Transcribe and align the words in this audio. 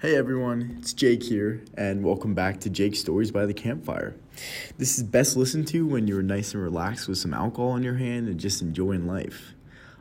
Hey 0.00 0.16
everyone, 0.16 0.76
it's 0.78 0.94
Jake 0.94 1.22
here, 1.22 1.62
and 1.76 2.02
welcome 2.02 2.32
back 2.32 2.58
to 2.60 2.70
Jake's 2.70 3.00
Stories 3.00 3.30
by 3.30 3.44
the 3.44 3.52
Campfire. 3.52 4.16
This 4.78 4.96
is 4.96 5.04
best 5.04 5.36
listened 5.36 5.68
to 5.68 5.86
when 5.86 6.08
you're 6.08 6.22
nice 6.22 6.54
and 6.54 6.62
relaxed 6.62 7.06
with 7.06 7.18
some 7.18 7.34
alcohol 7.34 7.76
in 7.76 7.82
your 7.82 7.96
hand 7.96 8.26
and 8.26 8.40
just 8.40 8.62
enjoying 8.62 9.06
life. 9.06 9.52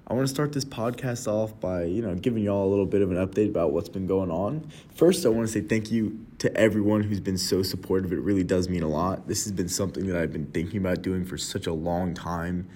I 0.07 0.13
want 0.13 0.25
to 0.25 0.33
start 0.33 0.53
this 0.53 0.63
podcast 0.63 1.27
off 1.27 1.59
by, 1.59 1.83
you 1.83 2.01
know, 2.01 2.15
giving 2.15 2.43
y'all 2.43 2.65
a 2.65 2.69
little 2.69 2.85
bit 2.85 3.01
of 3.01 3.11
an 3.11 3.17
update 3.17 3.49
about 3.49 3.73
what's 3.73 3.89
been 3.89 4.07
going 4.07 4.31
on. 4.31 4.69
First, 4.95 5.25
I 5.25 5.29
want 5.29 5.47
to 5.47 5.53
say 5.53 5.61
thank 5.61 5.91
you 5.91 6.25
to 6.39 6.55
everyone 6.55 7.03
who's 7.03 7.19
been 7.19 7.37
so 7.37 7.61
supportive. 7.61 8.13
It 8.13 8.19
really 8.19 8.45
does 8.45 8.69
mean 8.69 8.83
a 8.83 8.89
lot. 8.89 9.27
This 9.27 9.43
has 9.43 9.51
been 9.51 9.69
something 9.69 10.07
that 10.07 10.15
I've 10.15 10.31
been 10.31 10.47
thinking 10.47 10.77
about 10.77 11.01
doing 11.01 11.25
for 11.25 11.37
such 11.37 11.67
a 11.67 11.73
long 11.73 12.13
time, 12.13 12.69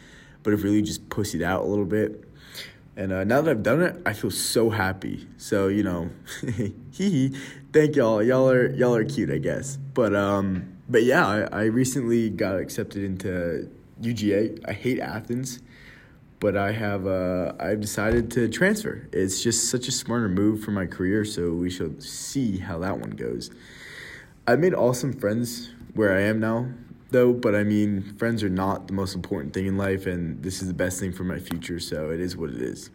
but 0.44 0.52
I've 0.52 0.64
really 0.64 0.82
just 0.82 1.08
pussied 1.10 1.42
out 1.42 1.64
a 1.64 1.66
little 1.68 1.86
bit. 1.86 2.27
And 2.98 3.14
uh, 3.14 3.24
now 3.24 3.42
that 3.42 3.52
I've 3.52 3.62
done 3.62 3.84
it, 3.84 4.02
I 4.08 4.14
feel 4.14 4.32
so 4.32 4.72
happy. 4.72 5.28
So 5.38 5.68
you 5.68 5.84
know, 5.84 6.10
thank 7.72 7.96
y'all. 7.96 8.24
Y'all 8.24 8.50
are 8.50 8.74
y'all 8.74 8.96
are 8.96 9.06
cute, 9.06 9.30
I 9.30 9.38
guess. 9.38 9.78
But 9.78 10.16
um, 10.16 10.78
but 10.90 11.04
yeah, 11.04 11.28
I, 11.28 11.42
I 11.52 11.64
recently 11.66 12.32
got 12.32 12.58
accepted 12.58 13.04
into 13.04 13.70
UGA. 14.02 14.68
I 14.68 14.74
hate 14.74 15.00
Athens, 15.00 15.60
but 16.40 16.58
I 16.58 16.72
have 16.72 17.06
uh, 17.06 17.54
I've 17.60 17.82
decided 17.82 18.32
to 18.32 18.50
transfer. 18.50 19.08
It's 19.14 19.44
just 19.44 19.70
such 19.70 19.88
a 19.88 19.92
smarter 19.92 20.28
move 20.28 20.64
for 20.64 20.72
my 20.72 20.88
career. 20.88 21.24
So 21.24 21.52
we 21.54 21.70
shall 21.70 22.00
see 22.00 22.58
how 22.58 22.80
that 22.80 23.00
one 23.00 23.12
goes. 23.12 23.52
I 24.48 24.56
made 24.56 24.74
awesome 24.74 25.14
friends 25.14 25.70
where 25.94 26.18
I 26.18 26.22
am 26.22 26.40
now 26.40 26.70
though, 27.12 27.34
but 27.34 27.56
I 27.56 27.64
mean, 27.64 28.16
friends 28.18 28.44
are 28.44 28.50
not 28.50 28.88
the 28.88 28.94
most 28.94 29.16
important 29.16 29.54
thing 29.54 29.66
in 29.66 29.78
life, 29.78 30.06
and 30.06 30.42
this 30.44 30.62
is 30.62 30.68
the 30.68 30.74
best 30.74 31.00
thing 31.00 31.12
for 31.12 31.24
my 31.24 31.40
future, 31.40 31.80
so 31.80 32.10
it 32.10 32.20
is 32.20 32.36
what 32.36 32.50
it 32.50 32.62
is. 32.62 32.90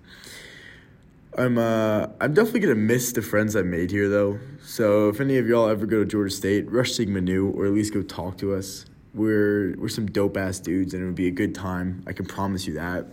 I'm 1.36 1.56
uh 1.56 2.08
I'm 2.20 2.34
definitely 2.34 2.60
gonna 2.60 2.74
miss 2.74 3.12
the 3.12 3.22
friends 3.22 3.56
I 3.56 3.62
made 3.62 3.90
here 3.90 4.08
though. 4.08 4.38
So 4.62 5.08
if 5.08 5.20
any 5.20 5.38
of 5.38 5.48
y'all 5.48 5.68
ever 5.68 5.86
go 5.86 6.00
to 6.00 6.04
Georgia 6.04 6.30
State, 6.30 6.70
rush 6.70 6.92
Sigma 6.92 7.22
Nu 7.22 7.50
or 7.50 7.64
at 7.64 7.72
least 7.72 7.94
go 7.94 8.02
talk 8.02 8.36
to 8.38 8.54
us. 8.54 8.84
We're 9.14 9.74
we're 9.78 9.88
some 9.88 10.06
dope 10.06 10.36
ass 10.36 10.58
dudes 10.58 10.92
and 10.92 11.02
it 11.02 11.06
would 11.06 11.14
be 11.14 11.28
a 11.28 11.32
good 11.32 11.54
time. 11.54 12.02
I 12.06 12.12
can 12.12 12.26
promise 12.26 12.66
you 12.66 12.74
that. 12.74 13.06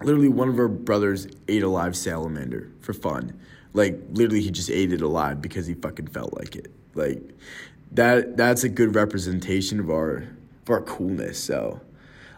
Literally 0.00 0.28
one 0.28 0.48
of 0.48 0.58
our 0.58 0.68
brothers 0.68 1.28
ate 1.46 1.62
a 1.62 1.68
live 1.68 1.96
salamander 1.96 2.70
for 2.80 2.94
fun. 2.94 3.38
Like 3.74 4.00
literally 4.12 4.40
he 4.40 4.50
just 4.50 4.70
ate 4.70 4.92
it 4.94 5.02
alive 5.02 5.42
because 5.42 5.66
he 5.66 5.74
fucking 5.74 6.06
felt 6.06 6.32
like 6.34 6.56
it. 6.56 6.72
Like 6.94 7.20
that 7.92 8.36
that's 8.36 8.64
a 8.64 8.68
good 8.68 8.94
representation 8.94 9.80
of 9.80 9.90
our 9.90 10.28
of 10.62 10.70
our 10.70 10.82
coolness. 10.82 11.42
So 11.42 11.80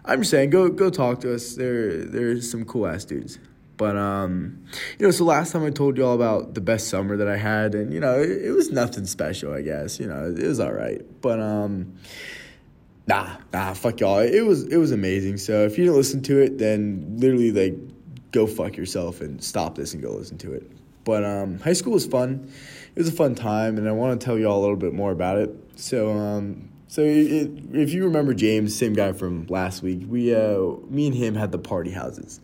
I'm 0.04 0.20
just 0.20 0.30
saying, 0.30 0.50
go 0.50 0.68
go 0.68 0.90
talk 0.90 1.20
to 1.20 1.34
us. 1.34 1.54
There 1.54 2.04
there's 2.04 2.50
some 2.50 2.64
cool 2.64 2.86
ass 2.86 3.04
dudes. 3.04 3.38
But 3.76 3.96
um, 3.96 4.64
you 4.98 5.06
know, 5.06 5.10
so 5.10 5.24
last 5.24 5.52
time 5.52 5.64
I 5.64 5.70
told 5.70 5.98
you 5.98 6.06
all 6.06 6.14
about 6.14 6.54
the 6.54 6.60
best 6.60 6.88
summer 6.88 7.16
that 7.16 7.28
I 7.28 7.36
had, 7.36 7.74
and 7.74 7.92
you 7.92 8.00
know, 8.00 8.18
it, 8.18 8.46
it 8.46 8.52
was 8.52 8.70
nothing 8.70 9.04
special, 9.04 9.52
I 9.52 9.62
guess. 9.62 10.00
You 10.00 10.06
know, 10.06 10.34
it 10.36 10.46
was 10.46 10.60
all 10.60 10.72
right. 10.72 11.02
But 11.20 11.40
um, 11.40 11.94
nah, 13.06 13.36
nah, 13.52 13.74
fuck 13.74 14.00
y'all. 14.00 14.20
It 14.20 14.42
was 14.42 14.64
it 14.64 14.78
was 14.78 14.92
amazing. 14.92 15.36
So 15.38 15.64
if 15.64 15.76
you 15.76 15.84
didn't 15.84 15.96
listen 15.96 16.22
to 16.22 16.40
it, 16.40 16.58
then 16.58 17.16
literally 17.18 17.52
like 17.52 17.74
go 18.32 18.46
fuck 18.46 18.76
yourself 18.76 19.20
and 19.20 19.42
stop 19.42 19.74
this 19.74 19.92
and 19.92 20.02
go 20.02 20.12
listen 20.12 20.38
to 20.38 20.52
it. 20.52 20.70
But 21.04 21.24
um, 21.24 21.58
high 21.60 21.74
school 21.74 21.92
was 21.92 22.06
fun 22.06 22.50
it 22.96 23.00
was 23.00 23.08
a 23.08 23.12
fun 23.12 23.34
time, 23.34 23.76
and 23.76 23.86
I 23.86 23.92
want 23.92 24.18
to 24.18 24.24
tell 24.24 24.38
you 24.38 24.48
all 24.48 24.58
a 24.58 24.62
little 24.62 24.76
bit 24.76 24.94
more 24.94 25.12
about 25.12 25.36
it. 25.36 25.54
So, 25.76 26.12
um, 26.12 26.70
so 26.88 27.02
it, 27.02 27.50
if 27.74 27.92
you 27.92 28.04
remember 28.04 28.32
James, 28.32 28.74
same 28.74 28.94
guy 28.94 29.12
from 29.12 29.46
last 29.48 29.82
week, 29.82 30.04
we, 30.08 30.34
uh, 30.34 30.76
me 30.88 31.08
and 31.08 31.14
him 31.14 31.34
had 31.34 31.52
the 31.52 31.58
party 31.58 31.90
houses, 31.90 32.40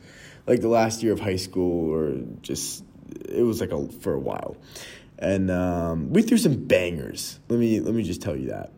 like 0.47 0.61
the 0.61 0.69
last 0.69 1.03
year 1.03 1.15
of 1.15 1.21
high 1.21 1.37
school, 1.37 1.91
or 1.91 2.19
just 2.43 2.85
it 3.31 3.43
was 3.43 3.63
like 3.63 3.73
a 3.73 3.89
for 3.89 4.13
a 4.13 4.21
while, 4.21 4.59
and 5.19 5.51
um, 5.51 6.13
we 6.13 6.21
threw 6.21 6.37
some 6.37 6.67
bangers. 6.67 7.41
Let 7.49 7.59
me 7.59 7.81
let 7.81 7.95
me 7.95 8.03
just 8.03 8.21
tell 8.21 8.37
you 8.37 8.49
that. 8.51 8.73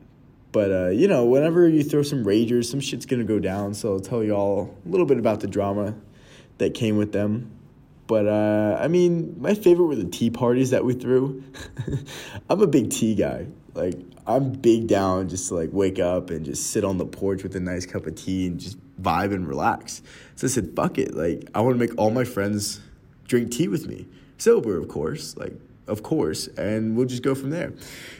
But 0.52 0.70
uh, 0.70 0.88
you 0.90 1.08
know, 1.08 1.26
whenever 1.26 1.68
you 1.68 1.82
throw 1.82 2.04
some 2.04 2.24
ragers, 2.24 2.66
some 2.66 2.78
shit's 2.78 3.04
gonna 3.04 3.24
go 3.24 3.40
down. 3.40 3.74
So 3.74 3.94
I'll 3.94 4.00
tell 4.00 4.22
you 4.22 4.32
all 4.32 4.76
a 4.86 4.88
little 4.88 5.06
bit 5.06 5.18
about 5.18 5.40
the 5.40 5.48
drama 5.48 5.96
that 6.58 6.74
came 6.74 6.96
with 6.96 7.10
them. 7.10 7.50
But 8.06 8.26
uh, 8.26 8.78
I 8.80 8.88
mean, 8.88 9.36
my 9.40 9.54
favorite 9.54 9.86
were 9.86 9.96
the 9.96 10.04
tea 10.04 10.30
parties 10.30 10.70
that 10.70 10.84
we 10.84 10.94
threw. 10.94 11.42
I'm 12.50 12.60
a 12.60 12.66
big 12.66 12.90
tea 12.90 13.14
guy. 13.14 13.46
Like 13.74 13.98
I'm 14.26 14.52
big 14.52 14.86
down 14.86 15.28
just 15.28 15.48
to 15.48 15.54
like 15.54 15.70
wake 15.72 15.98
up 15.98 16.30
and 16.30 16.44
just 16.44 16.70
sit 16.70 16.84
on 16.84 16.98
the 16.98 17.06
porch 17.06 17.42
with 17.42 17.56
a 17.56 17.60
nice 17.60 17.86
cup 17.86 18.06
of 18.06 18.14
tea 18.14 18.46
and 18.46 18.60
just 18.60 18.78
vibe 19.00 19.34
and 19.34 19.48
relax. 19.48 20.02
So 20.36 20.46
I 20.46 20.50
said, 20.50 20.74
"Fuck 20.76 20.98
it!" 20.98 21.14
Like 21.14 21.48
I 21.54 21.60
want 21.60 21.74
to 21.74 21.78
make 21.78 21.96
all 21.98 22.10
my 22.10 22.24
friends 22.24 22.80
drink 23.26 23.50
tea 23.50 23.68
with 23.68 23.86
me, 23.86 24.06
sober, 24.38 24.76
of 24.76 24.88
course. 24.88 25.36
Like 25.36 25.54
of 25.86 26.02
course, 26.02 26.46
and 26.56 26.96
we'll 26.96 27.06
just 27.06 27.22
go 27.22 27.34
from 27.34 27.50
there. 27.50 27.72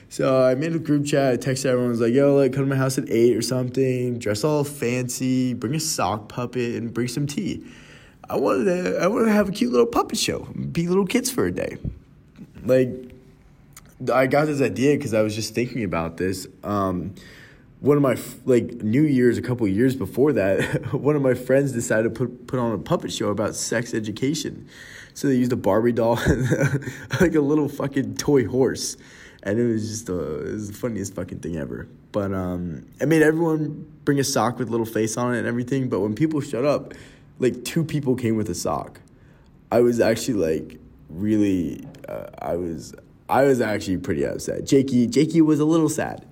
So 0.09 0.45
I 0.45 0.55
made 0.55 0.75
a 0.75 0.79
group 0.79 1.05
chat. 1.05 1.33
I 1.33 1.37
texted 1.37 1.65
everyone. 1.65 1.87
I 1.87 1.91
was 1.91 2.01
like, 2.01 2.13
"Yo, 2.13 2.35
like 2.35 2.53
come 2.53 2.63
to 2.63 2.69
my 2.69 2.75
house 2.75 2.97
at 2.97 3.09
eight 3.09 3.37
or 3.37 3.41
something. 3.41 4.19
Dress 4.19 4.43
all 4.43 4.63
fancy. 4.63 5.53
Bring 5.53 5.75
a 5.75 5.79
sock 5.79 6.27
puppet 6.27 6.75
and 6.75 6.93
bring 6.93 7.07
some 7.07 7.27
tea." 7.27 7.63
I 8.29 8.37
wanted 8.37 8.65
to 8.65 8.99
I 8.99 9.07
wanted 9.07 9.25
to 9.25 9.31
have 9.31 9.49
a 9.49 9.51
cute 9.51 9.71
little 9.71 9.85
puppet 9.87 10.17
show, 10.17 10.47
be 10.71 10.87
little 10.87 11.05
kids 11.05 11.29
for 11.29 11.45
a 11.45 11.51
day. 11.51 11.77
Like 12.63 12.89
I 14.11 14.27
got 14.27 14.45
this 14.45 14.61
idea 14.61 14.97
because 14.97 15.13
I 15.13 15.21
was 15.21 15.35
just 15.35 15.53
thinking 15.53 15.83
about 15.83 16.17
this. 16.17 16.47
Um, 16.63 17.15
one 17.81 17.97
of 17.97 18.03
my 18.03 18.17
like 18.45 18.81
New 18.81 19.03
Year's 19.03 19.37
a 19.37 19.41
couple 19.41 19.67
years 19.67 19.95
before 19.95 20.33
that, 20.33 20.93
one 20.93 21.15
of 21.15 21.21
my 21.21 21.33
friends 21.33 21.71
decided 21.71 22.03
to 22.03 22.09
put 22.09 22.47
put 22.47 22.59
on 22.59 22.71
a 22.71 22.77
puppet 22.77 23.11
show 23.11 23.29
about 23.29 23.55
sex 23.55 23.93
education. 23.93 24.67
So 25.13 25.27
they 25.27 25.35
used 25.35 25.53
a 25.53 25.57
Barbie 25.57 25.93
doll, 25.93 26.15
like 27.21 27.35
a 27.35 27.41
little 27.41 27.69
fucking 27.69 28.17
toy 28.17 28.45
horse, 28.47 28.97
and 29.43 29.57
it 29.57 29.65
was 29.65 29.87
just 29.87 30.09
a, 30.09 30.39
it 30.39 30.51
was 30.51 30.67
the 30.67 30.73
funniest 30.73 31.15
fucking 31.15 31.39
thing 31.39 31.55
ever. 31.55 31.87
But 32.11 32.33
um, 32.33 32.85
I 32.99 33.05
made 33.05 33.21
everyone 33.21 33.87
bring 34.03 34.19
a 34.19 34.25
sock 34.25 34.59
with 34.59 34.67
a 34.67 34.71
little 34.71 34.85
face 34.85 35.15
on 35.15 35.33
it 35.33 35.39
and 35.39 35.47
everything. 35.47 35.87
But 35.87 36.01
when 36.01 36.15
people 36.15 36.41
showed 36.41 36.65
up, 36.65 36.93
like 37.39 37.63
two 37.63 37.83
people 37.83 38.15
came 38.15 38.35
with 38.35 38.49
a 38.49 38.55
sock. 38.55 38.99
I 39.71 39.81
was 39.81 39.99
actually 39.99 40.57
like 40.57 40.79
really 41.09 41.85
uh, 42.07 42.27
I 42.39 42.55
was 42.55 42.93
I 43.29 43.43
was 43.43 43.61
actually 43.61 43.97
pretty 43.97 44.25
upset. 44.25 44.65
Jakey 44.65 45.07
Jakey 45.07 45.41
was 45.41 45.59
a 45.59 45.65
little 45.65 45.89
sad. 45.89 46.25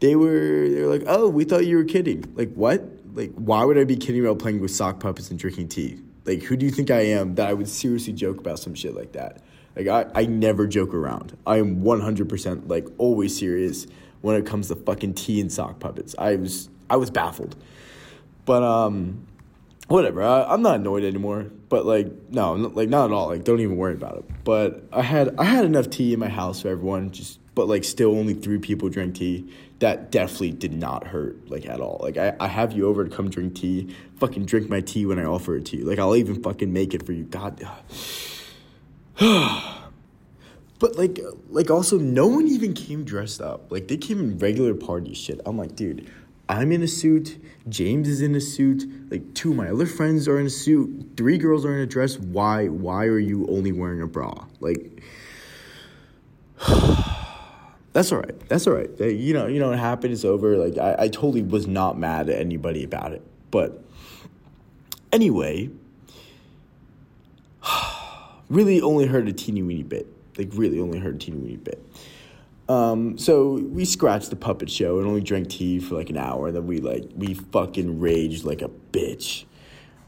They 0.00 0.16
were 0.16 0.68
they 0.68 0.82
were 0.82 0.88
like, 0.88 1.04
"Oh, 1.06 1.28
we 1.28 1.44
thought 1.44 1.66
you 1.66 1.76
were 1.76 1.84
kidding." 1.84 2.32
Like, 2.34 2.52
what? 2.54 2.82
Like, 3.14 3.32
why 3.34 3.64
would 3.64 3.76
I 3.76 3.84
be 3.84 3.96
kidding 3.96 4.24
about 4.24 4.38
playing 4.38 4.60
with 4.60 4.70
sock 4.70 4.98
puppets 5.00 5.30
and 5.30 5.38
drinking 5.38 5.68
tea? 5.68 6.00
Like, 6.24 6.42
who 6.42 6.56
do 6.56 6.64
you 6.64 6.72
think 6.72 6.90
I 6.90 7.00
am 7.00 7.34
that 7.34 7.48
I 7.48 7.52
would 7.52 7.68
seriously 7.68 8.12
joke 8.12 8.38
about 8.38 8.58
some 8.58 8.74
shit 8.74 8.94
like 8.94 9.12
that? 9.12 9.42
Like, 9.76 9.88
I, 9.88 10.06
I 10.14 10.26
never 10.26 10.66
joke 10.66 10.94
around. 10.94 11.36
I 11.46 11.58
am 11.58 11.82
100% 11.82 12.68
like 12.68 12.86
always 12.98 13.36
serious 13.36 13.86
when 14.22 14.36
it 14.36 14.46
comes 14.46 14.68
to 14.68 14.76
fucking 14.76 15.14
tea 15.14 15.40
and 15.40 15.52
sock 15.52 15.78
puppets. 15.78 16.14
I 16.18 16.36
was 16.36 16.68
I 16.88 16.96
was 16.96 17.10
baffled. 17.10 17.56
But 18.44 18.62
um 18.62 19.26
whatever. 19.88 20.22
I, 20.22 20.52
am 20.52 20.62
not 20.62 20.76
annoyed 20.76 21.04
anymore. 21.04 21.50
But 21.68 21.86
like, 21.86 22.08
no, 22.30 22.54
like 22.54 22.88
not 22.88 23.06
at 23.06 23.12
all. 23.12 23.28
Like, 23.28 23.44
don't 23.44 23.60
even 23.60 23.76
worry 23.76 23.94
about 23.94 24.18
it. 24.18 24.24
But 24.44 24.84
I 24.92 25.02
had 25.02 25.34
I 25.38 25.44
had 25.44 25.64
enough 25.64 25.90
tea 25.90 26.12
in 26.12 26.20
my 26.20 26.28
house 26.28 26.62
for 26.62 26.68
everyone. 26.68 27.10
Just 27.12 27.38
but 27.54 27.68
like, 27.68 27.84
still 27.84 28.16
only 28.18 28.34
three 28.34 28.58
people 28.58 28.88
drank 28.88 29.16
tea. 29.16 29.52
That 29.78 30.10
definitely 30.10 30.52
did 30.52 30.72
not 30.72 31.06
hurt 31.06 31.50
like 31.50 31.66
at 31.66 31.80
all. 31.80 31.98
Like 32.02 32.16
I, 32.16 32.34
I 32.38 32.48
have 32.48 32.72
you 32.72 32.86
over 32.88 33.04
to 33.04 33.10
come 33.10 33.30
drink 33.30 33.56
tea. 33.56 33.94
Fucking 34.20 34.44
drink 34.44 34.68
my 34.68 34.80
tea 34.80 35.06
when 35.06 35.18
I 35.18 35.24
offer 35.24 35.56
it 35.56 35.66
to 35.66 35.76
you. 35.76 35.84
Like 35.84 35.98
I'll 35.98 36.14
even 36.16 36.42
fucking 36.42 36.72
make 36.72 36.94
it 36.94 37.04
for 37.04 37.12
you. 37.12 37.24
God. 37.24 37.66
but 40.78 40.96
like 40.96 41.18
like 41.48 41.70
also 41.70 41.98
no 41.98 42.26
one 42.26 42.48
even 42.48 42.74
came 42.74 43.04
dressed 43.04 43.40
up. 43.40 43.72
Like 43.72 43.88
they 43.88 43.96
came 43.96 44.20
in 44.20 44.38
regular 44.38 44.74
party 44.74 45.14
shit. 45.14 45.40
I'm 45.46 45.56
like, 45.56 45.74
dude, 45.74 46.10
I'm 46.52 46.70
in 46.70 46.82
a 46.82 46.88
suit. 46.88 47.42
James 47.68 48.08
is 48.08 48.20
in 48.20 48.34
a 48.34 48.40
suit. 48.40 48.84
Like 49.10 49.34
two 49.34 49.52
of 49.52 49.56
my 49.56 49.70
other 49.70 49.86
friends 49.86 50.28
are 50.28 50.38
in 50.38 50.46
a 50.46 50.50
suit. 50.50 51.12
Three 51.16 51.38
girls 51.38 51.64
are 51.64 51.74
in 51.74 51.80
a 51.80 51.86
dress. 51.86 52.18
Why? 52.18 52.68
Why 52.68 53.06
are 53.06 53.18
you 53.18 53.46
only 53.48 53.72
wearing 53.72 54.02
a 54.02 54.06
bra? 54.06 54.46
Like, 54.60 55.02
that's 57.92 58.12
all 58.12 58.18
right. 58.18 58.48
That's 58.48 58.66
all 58.66 58.74
right. 58.74 58.90
Uh, 59.00 59.06
you 59.06 59.32
know, 59.32 59.46
you 59.46 59.60
know, 59.60 59.72
it 59.72 59.78
happened. 59.78 60.12
It's 60.12 60.26
over. 60.26 60.58
Like, 60.58 60.76
I, 60.76 61.04
I 61.04 61.08
totally 61.08 61.42
was 61.42 61.66
not 61.66 61.98
mad 61.98 62.28
at 62.28 62.38
anybody 62.38 62.84
about 62.84 63.12
it. 63.12 63.22
But 63.50 63.82
anyway, 65.10 65.70
really 68.50 68.82
only 68.82 69.06
heard 69.06 69.26
a 69.26 69.32
teeny 69.32 69.62
weeny 69.62 69.84
bit. 69.84 70.06
Like, 70.36 70.50
really 70.52 70.80
only 70.80 70.98
heard 70.98 71.14
a 71.14 71.18
teeny 71.18 71.38
weeny 71.38 71.56
bit. 71.56 71.82
Um, 72.68 73.18
so 73.18 73.54
we 73.54 73.84
scratched 73.84 74.30
the 74.30 74.36
puppet 74.36 74.70
show 74.70 74.98
and 74.98 75.06
only 75.06 75.20
drank 75.20 75.50
tea 75.50 75.80
for 75.80 75.94
like 75.94 76.10
an 76.10 76.16
hour. 76.16 76.48
And 76.48 76.56
then 76.56 76.66
we 76.66 76.78
like 76.78 77.04
we 77.14 77.34
fucking 77.34 78.00
raged 78.00 78.44
like 78.44 78.62
a 78.62 78.70
bitch. 78.92 79.44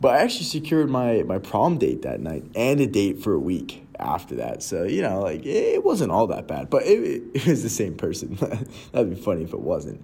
But 0.00 0.16
I 0.16 0.18
actually 0.18 0.44
secured 0.44 0.90
my 0.90 1.22
my 1.22 1.38
prom 1.38 1.78
date 1.78 2.02
that 2.02 2.20
night 2.20 2.44
and 2.54 2.80
a 2.80 2.86
date 2.86 3.22
for 3.22 3.34
a 3.34 3.38
week 3.38 3.86
after 3.98 4.36
that. 4.36 4.62
So 4.62 4.84
you 4.84 5.02
know, 5.02 5.20
like 5.20 5.44
it 5.44 5.84
wasn't 5.84 6.12
all 6.12 6.26
that 6.28 6.46
bad. 6.46 6.70
But 6.70 6.84
it, 6.84 7.22
it 7.34 7.46
was 7.46 7.62
the 7.62 7.68
same 7.68 7.94
person. 7.96 8.34
That'd 8.92 9.10
be 9.10 9.16
funny 9.20 9.42
if 9.42 9.52
it 9.52 9.60
wasn't. 9.60 10.02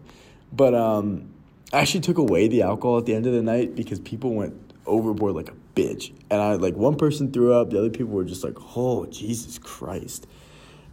But 0.53 0.75
um, 0.75 1.33
I 1.73 1.81
actually 1.81 2.01
took 2.01 2.19
away 2.19 2.49
the 2.49 2.63
alcohol 2.63 2.99
at 2.99 3.07
the 3.07 3.15
end 3.15 3.27
of 3.27 3.33
the 3.33 3.43
night 3.43 3.77
because 3.77 4.01
people 4.01 4.35
went 4.35 4.55
overboard 4.87 5.35
like 5.35 5.51
a 5.51 5.55
bitch. 5.77 6.13
And 6.31 6.41
I 6.41 6.55
like 6.55 6.75
one 6.75 6.97
person 6.97 7.31
threw 7.33 7.55
up. 7.55 7.71
The 7.71 7.79
other 7.79 7.91
people 7.91 8.13
were 8.13 8.25
just 8.25 8.43
like, 8.43 8.57
"Oh 8.77 9.07
Jesus 9.07 9.59
Christ." 9.59 10.27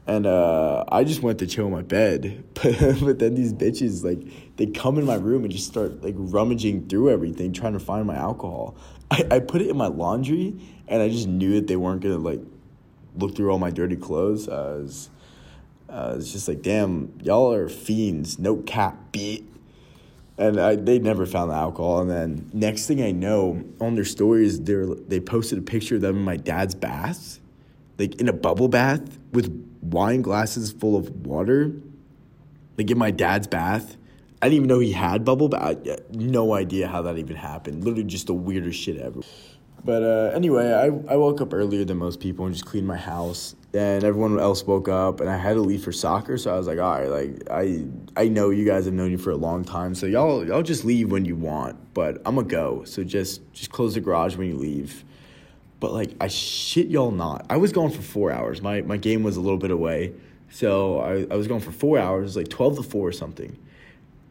And 0.08 0.26
uh, 0.26 0.86
I 0.88 1.04
just 1.04 1.22
went 1.22 1.40
to 1.40 1.48
chill 1.48 1.68
in 1.68 1.74
my 1.74 1.82
bed, 1.82 2.46
but, 2.54 2.80
but 3.02 3.20
then 3.20 3.36
these 3.36 3.54
bitches 3.54 4.06
like 4.06 4.56
they 4.56 4.66
come 4.66 4.98
in 4.98 5.06
my 5.06 5.16
room 5.16 5.44
and 5.44 5.52
just 5.52 5.68
start 5.68 6.02
like 6.02 6.16
rummaging 6.18 6.88
through 6.88 7.10
everything, 7.10 7.52
trying 7.52 7.74
to 7.74 7.80
find 7.80 8.08
my 8.08 8.16
alcohol. 8.16 8.76
I, 9.12 9.26
I 9.30 9.40
put 9.40 9.62
it 9.62 9.70
in 9.70 9.78
my 9.78 9.88
laundry, 9.88 10.56
and 10.88 11.02
I 11.02 11.10
just 11.10 11.28
knew 11.28 11.56
that 11.56 11.68
they 11.68 11.76
weren't 11.76 12.02
gonna 12.02 12.18
like 12.18 12.40
look 13.18 13.36
through 13.36 13.52
all 13.52 13.60
my 13.60 13.70
dirty 13.70 13.98
clothes. 13.98 14.48
Uh, 14.48 14.80
was, 14.82 15.10
uh, 15.90 16.16
it's 16.18 16.32
just 16.32 16.48
like, 16.48 16.62
damn, 16.62 17.12
y'all 17.22 17.54
are 17.54 17.68
fiends, 17.68 18.40
no 18.40 18.58
cap, 18.58 19.12
beat. 19.12 19.46
And 20.38 20.60
I, 20.60 20.76
they 20.76 21.00
never 21.00 21.26
found 21.26 21.52
the 21.52 21.56
alcohol. 21.56 22.02
And 22.02 22.10
then 22.10 22.50
next 22.54 22.86
thing 22.86 23.02
I 23.02 23.12
know, 23.12 23.64
on 23.82 23.96
their 23.96 24.06
stories, 24.06 24.62
they 24.62 24.86
they 25.08 25.20
posted 25.20 25.58
a 25.58 25.62
picture 25.62 25.96
of 25.96 26.02
them 26.02 26.16
in 26.16 26.24
my 26.24 26.38
dad's 26.38 26.76
bath, 26.76 27.40
like 27.98 28.22
in 28.22 28.30
a 28.30 28.34
bubble 28.34 28.70
bath 28.70 29.20
with 29.34 29.67
wine 29.92 30.22
glasses 30.22 30.72
full 30.72 30.96
of 30.96 31.26
water, 31.26 31.72
like 32.78 32.90
in 32.90 32.98
my 32.98 33.12
dad's 33.12 33.48
bath. 33.48 33.98
I 34.42 34.48
didn't 34.48 34.56
even 34.58 34.68
know 34.68 34.80
he 34.80 34.92
had 34.92 35.26
bubble 35.26 35.50
bath. 35.50 35.78
No 36.12 36.54
idea 36.54 36.88
how 36.88 37.02
that 37.04 37.18
even 37.18 37.36
happened. 37.36 37.84
Literally 37.84 38.04
just 38.04 38.28
the 38.28 38.36
weirdest 38.36 38.80
shit 38.80 38.98
ever. 38.98 39.22
But 39.84 40.04
uh, 40.04 40.32
anyway, 40.36 40.74
I, 40.74 41.14
I 41.14 41.16
woke 41.16 41.40
up 41.40 41.54
earlier 41.54 41.86
than 41.86 41.98
most 41.98 42.20
people 42.20 42.46
and 42.46 42.54
just 42.54 42.66
cleaned 42.66 42.88
my 42.88 42.98
house. 42.98 43.56
And 43.74 44.04
everyone 44.04 44.40
else 44.40 44.66
woke 44.66 44.88
up, 44.88 45.22
and 45.22 45.30
I 45.30 45.38
had 45.38 45.54
to 45.54 45.62
leave 45.62 45.84
for 45.84 45.92
soccer. 45.92 46.38
So 46.38 46.54
I 46.54 46.58
was 46.58 46.68
like, 46.68 46.80
all 46.80 47.00
right, 47.00 47.08
like 47.08 47.50
I 47.52 47.86
I 48.16 48.28
know 48.28 48.50
you 48.50 48.66
guys 48.66 48.86
have 48.86 48.94
known 48.94 49.12
you 49.12 49.18
for 49.18 49.32
a 49.32 49.36
long 49.36 49.64
time, 49.64 49.94
so 49.94 50.06
y'all 50.08 50.46
y'all 50.46 50.64
just 50.64 50.84
leave 50.84 51.12
when 51.12 51.26
you 51.26 51.36
want. 51.36 51.94
But 51.94 52.22
I'm 52.26 52.36
gonna 52.36 52.48
go, 52.48 52.84
so 52.86 53.04
just 53.04 53.42
just 53.54 53.70
close 53.72 53.94
the 53.94 54.02
garage 54.02 54.36
when 54.36 54.48
you 54.48 54.56
leave. 54.56 55.04
But 55.80 55.94
like 55.94 56.16
I 56.20 56.28
shit 56.28 56.88
y'all 56.88 57.12
not, 57.12 57.46
I 57.50 57.58
was 57.58 57.72
gone 57.72 57.92
for 57.92 58.02
four 58.02 58.32
hours. 58.32 58.62
My 58.62 58.82
my 58.82 58.98
game 58.98 59.24
was 59.24 59.38
a 59.38 59.42
little 59.42 59.60
bit 59.60 59.72
away, 59.72 60.14
so 60.50 61.00
I, 61.00 61.28
I 61.32 61.36
was 61.36 61.48
gone 61.48 61.60
for 61.60 61.72
four 61.72 62.00
hours, 62.00 62.36
like 62.36 62.48
twelve 62.50 62.78
to 62.78 62.84
four 62.84 63.08
or 63.08 63.12
something. 63.12 63.58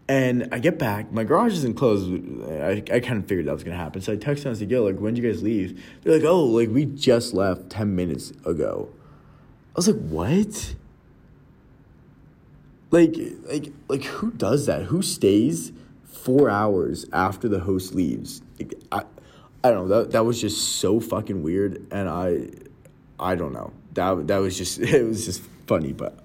And 0.08 0.48
I 0.52 0.60
get 0.60 0.78
back, 0.78 1.10
my 1.10 1.24
garage 1.24 1.52
isn't 1.54 1.74
closed. 1.74 2.08
I, 2.48 2.82
I 2.92 3.00
kind 3.00 3.18
of 3.18 3.26
figured 3.26 3.46
that 3.46 3.52
was 3.52 3.64
gonna 3.64 3.76
happen. 3.76 4.00
So 4.00 4.12
I 4.12 4.16
text 4.16 4.44
them, 4.44 4.50
and 4.50 4.56
I 4.56 4.60
said, 4.60 4.70
yo, 4.70 4.84
like, 4.84 5.00
when 5.00 5.14
did 5.14 5.24
you 5.24 5.30
guys 5.30 5.42
leave? 5.42 5.82
They're 6.02 6.14
like, 6.14 6.24
oh, 6.24 6.44
like, 6.44 6.68
we 6.70 6.84
just 6.84 7.34
left 7.34 7.70
10 7.70 7.96
minutes 7.96 8.30
ago. 8.44 8.88
I 9.74 9.78
was 9.78 9.88
like, 9.88 10.08
what? 10.08 10.76
Like, 12.92 13.16
like, 13.48 13.72
like, 13.88 14.04
who 14.04 14.30
does 14.30 14.66
that? 14.66 14.84
Who 14.84 15.02
stays 15.02 15.72
four 16.04 16.48
hours 16.48 17.04
after 17.12 17.48
the 17.48 17.60
host 17.60 17.92
leaves? 17.92 18.42
Like, 18.60 18.74
I, 18.92 19.02
I 19.66 19.70
don't 19.70 19.88
know. 19.88 20.02
That, 20.02 20.12
that 20.12 20.24
was 20.24 20.40
just 20.40 20.78
so 20.78 21.00
fucking 21.00 21.42
weird. 21.42 21.86
And 21.90 22.08
I, 22.08 22.48
I 23.18 23.34
don't 23.34 23.52
know. 23.52 23.72
That, 23.94 24.26
that 24.28 24.38
was 24.38 24.56
just, 24.56 24.78
it 24.80 25.04
was 25.04 25.24
just 25.24 25.42
funny, 25.66 25.92
but 25.92 26.18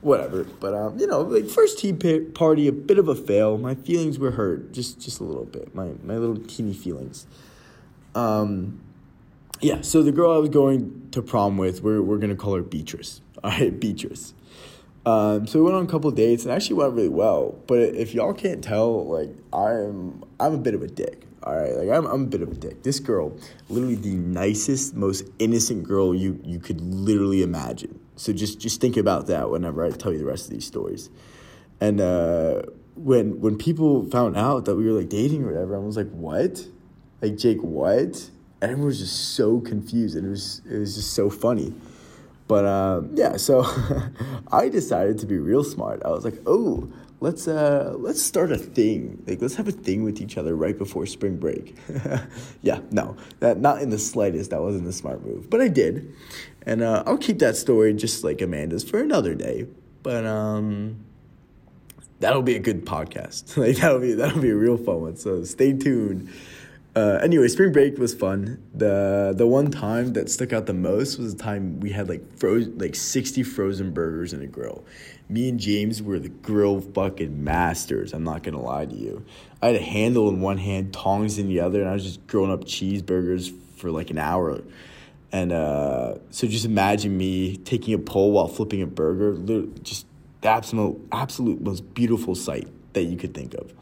whatever. 0.00 0.44
But 0.44 0.74
um, 0.74 0.98
you 0.98 1.06
know, 1.06 1.22
like 1.22 1.48
first 1.48 1.78
tea 1.78 1.92
party, 1.92 2.68
a 2.68 2.72
bit 2.72 2.98
of 2.98 3.08
a 3.08 3.14
fail. 3.14 3.58
My 3.58 3.74
feelings 3.74 4.18
were 4.18 4.32
hurt, 4.32 4.72
just 4.72 5.00
just 5.00 5.20
a 5.20 5.24
little 5.24 5.44
bit. 5.44 5.74
My 5.74 5.92
my 6.02 6.16
little 6.16 6.36
teeny 6.36 6.74
feelings. 6.74 7.26
Um, 8.14 8.80
yeah. 9.60 9.80
So 9.82 10.02
the 10.02 10.12
girl 10.12 10.32
I 10.32 10.38
was 10.38 10.50
going 10.50 11.08
to 11.12 11.22
prom 11.22 11.56
with, 11.56 11.82
we're 11.82 12.02
we're 12.02 12.18
gonna 12.18 12.36
call 12.36 12.54
her 12.54 12.62
Beatrice. 12.62 13.20
All 13.44 13.50
right, 13.50 13.78
Beatrice. 13.78 14.34
Um, 15.06 15.46
so 15.46 15.60
we 15.60 15.64
went 15.64 15.76
on 15.76 15.84
a 15.84 15.88
couple 15.88 16.10
dates 16.10 16.44
and 16.44 16.52
actually 16.52 16.76
went 16.76 16.92
really 16.92 17.08
well. 17.08 17.58
But 17.66 17.78
if 17.78 18.14
y'all 18.14 18.34
can't 18.34 18.62
tell, 18.62 19.06
like 19.06 19.34
I'm 19.52 20.24
I'm 20.38 20.54
a 20.54 20.58
bit 20.58 20.74
of 20.74 20.82
a 20.82 20.88
dick. 20.88 21.27
All 21.42 21.56
right, 21.56 21.72
like 21.74 21.88
I'm 21.88 22.06
I'm 22.06 22.22
a 22.24 22.26
bit 22.26 22.42
of 22.42 22.50
a 22.50 22.54
dick. 22.54 22.82
This 22.82 22.98
girl, 22.98 23.36
literally 23.68 23.94
the 23.94 24.16
nicest, 24.16 24.94
most 24.94 25.24
innocent 25.38 25.84
girl 25.84 26.14
you 26.14 26.40
you 26.44 26.58
could 26.58 26.80
literally 26.80 27.42
imagine. 27.42 28.00
So 28.16 28.32
just 28.32 28.58
just 28.58 28.80
think 28.80 28.96
about 28.96 29.28
that 29.28 29.48
whenever 29.50 29.84
I 29.84 29.90
tell 29.90 30.12
you 30.12 30.18
the 30.18 30.24
rest 30.24 30.46
of 30.46 30.50
these 30.50 30.66
stories. 30.66 31.10
And 31.80 32.00
uh, 32.00 32.62
when 32.96 33.40
when 33.40 33.56
people 33.56 34.08
found 34.10 34.36
out 34.36 34.64
that 34.64 34.74
we 34.74 34.84
were 34.84 34.98
like 34.98 35.08
dating 35.08 35.44
or 35.44 35.52
whatever, 35.52 35.76
I 35.76 35.78
was 35.78 35.96
like, 35.96 36.10
"What? 36.10 36.66
Like 37.22 37.36
Jake, 37.36 37.62
what?" 37.62 38.30
Everyone 38.60 38.86
was 38.86 38.98
just 38.98 39.36
so 39.36 39.60
confused, 39.60 40.16
and 40.16 40.26
it 40.26 40.30
was 40.30 40.60
it 40.68 40.78
was 40.78 40.96
just 40.96 41.12
so 41.12 41.30
funny. 41.30 41.72
But 42.48 42.64
uh, 42.64 43.02
yeah, 43.14 43.36
so 43.36 43.64
I 44.52 44.68
decided 44.68 45.18
to 45.18 45.26
be 45.26 45.38
real 45.38 45.62
smart. 45.62 46.02
I 46.04 46.08
was 46.08 46.24
like, 46.24 46.40
"Oh, 46.46 46.90
let's 47.20 47.48
uh 47.48 47.94
let's 47.98 48.22
start 48.22 48.52
a 48.52 48.58
thing. 48.58 49.22
Like 49.26 49.40
let's 49.40 49.56
have 49.56 49.68
a 49.68 49.72
thing 49.72 50.04
with 50.04 50.20
each 50.20 50.36
other 50.36 50.54
right 50.54 50.76
before 50.76 51.06
spring 51.06 51.36
break. 51.36 51.76
Yeah 52.62 52.80
no 52.90 53.16
that 53.40 53.60
not 53.60 53.82
in 53.82 53.90
the 53.90 53.98
slightest. 53.98 54.50
That 54.50 54.60
wasn't 54.60 54.86
a 54.86 54.92
smart 54.92 55.24
move 55.24 55.50
but 55.50 55.60
i 55.60 55.68
did. 55.68 56.14
And 56.62 56.82
uh, 56.82 57.02
i'll 57.06 57.18
keep 57.18 57.38
that 57.40 57.56
story 57.56 57.92
just 57.94 58.24
like 58.24 58.40
amanda's 58.40 58.84
for 58.84 59.00
another 59.00 59.34
day. 59.34 59.66
But 60.02 60.24
um 60.26 61.04
that'll 62.20 62.42
be 62.42 62.56
a 62.56 62.60
good 62.60 62.84
podcast. 62.84 63.56
Like 63.68 63.76
that'll 63.76 64.00
be 64.00 64.12
that'll 64.14 64.42
be 64.42 64.50
a 64.50 64.56
real 64.56 64.76
fun 64.76 65.00
one. 65.00 65.16
So 65.16 65.44
stay 65.44 65.72
tuned 65.72 66.30
uh, 66.96 67.18
anyway, 67.22 67.48
spring 67.48 67.72
break 67.72 67.98
was 67.98 68.14
fun. 68.14 68.62
the 68.74 69.32
The 69.36 69.46
one 69.46 69.70
time 69.70 70.14
that 70.14 70.30
stuck 70.30 70.52
out 70.52 70.66
the 70.66 70.74
most 70.74 71.18
was 71.18 71.34
the 71.34 71.42
time 71.42 71.80
we 71.80 71.90
had 71.90 72.08
like 72.08 72.38
frozen, 72.38 72.78
like 72.78 72.94
sixty 72.94 73.42
frozen 73.42 73.92
burgers 73.92 74.32
in 74.32 74.42
a 74.42 74.46
grill. 74.46 74.84
Me 75.28 75.48
and 75.48 75.60
James 75.60 76.02
were 76.02 76.18
the 76.18 76.30
grill 76.30 76.80
fucking 76.80 77.44
masters. 77.44 78.12
I'm 78.12 78.24
not 78.24 78.42
gonna 78.42 78.62
lie 78.62 78.86
to 78.86 78.94
you. 78.94 79.24
I 79.62 79.68
had 79.68 79.76
a 79.76 79.82
handle 79.82 80.28
in 80.28 80.40
one 80.40 80.58
hand, 80.58 80.92
tongs 80.92 81.38
in 81.38 81.48
the 81.48 81.60
other, 81.60 81.80
and 81.80 81.90
I 81.90 81.92
was 81.92 82.04
just 82.04 82.26
grilling 82.26 82.50
up 82.50 82.64
cheeseburgers 82.64 83.52
for 83.76 83.90
like 83.90 84.10
an 84.10 84.18
hour. 84.18 84.62
And 85.30 85.52
uh, 85.52 86.14
so 86.30 86.46
just 86.46 86.64
imagine 86.64 87.16
me 87.16 87.58
taking 87.58 87.92
a 87.92 87.98
pole 87.98 88.32
while 88.32 88.48
flipping 88.48 88.80
a 88.80 88.86
burger. 88.86 89.36
Just 89.82 90.06
the 90.40 90.48
absolute, 90.48 91.00
absolute 91.12 91.60
most 91.60 91.92
beautiful 91.94 92.34
sight 92.34 92.66
that 92.94 93.04
you 93.04 93.16
could 93.16 93.34
think 93.34 93.54
of. 93.54 93.72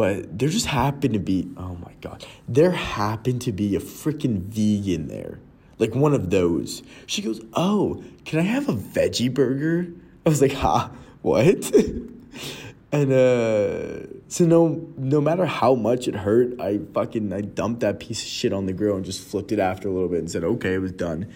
But 0.00 0.38
there 0.38 0.48
just 0.48 0.64
happened 0.64 1.12
to 1.12 1.20
be, 1.20 1.46
oh 1.58 1.76
my 1.76 1.92
God, 2.00 2.24
there 2.48 2.70
happened 2.70 3.42
to 3.42 3.52
be 3.52 3.76
a 3.76 3.80
freaking 3.80 4.38
vegan 4.38 5.08
there. 5.08 5.40
Like 5.78 5.94
one 5.94 6.14
of 6.14 6.30
those. 6.30 6.82
She 7.04 7.20
goes, 7.20 7.42
Oh, 7.52 8.02
can 8.24 8.38
I 8.38 8.44
have 8.44 8.70
a 8.70 8.72
veggie 8.72 9.32
burger? 9.32 9.92
I 10.24 10.30
was 10.30 10.40
like, 10.40 10.54
Ha, 10.54 10.90
what? 11.20 11.70
and 12.92 13.12
uh, 13.12 14.06
so 14.28 14.46
no 14.46 14.88
no 14.96 15.20
matter 15.20 15.44
how 15.44 15.74
much 15.74 16.08
it 16.08 16.14
hurt, 16.14 16.58
I 16.58 16.80
fucking 16.94 17.30
I 17.34 17.42
dumped 17.42 17.80
that 17.80 18.00
piece 18.00 18.22
of 18.22 18.28
shit 18.28 18.54
on 18.54 18.64
the 18.64 18.72
grill 18.72 18.96
and 18.96 19.04
just 19.04 19.22
flipped 19.22 19.52
it 19.52 19.58
after 19.58 19.86
a 19.86 19.92
little 19.92 20.08
bit 20.08 20.20
and 20.20 20.30
said, 20.30 20.44
Okay, 20.44 20.76
it 20.76 20.80
was 20.80 20.92
done 20.92 21.30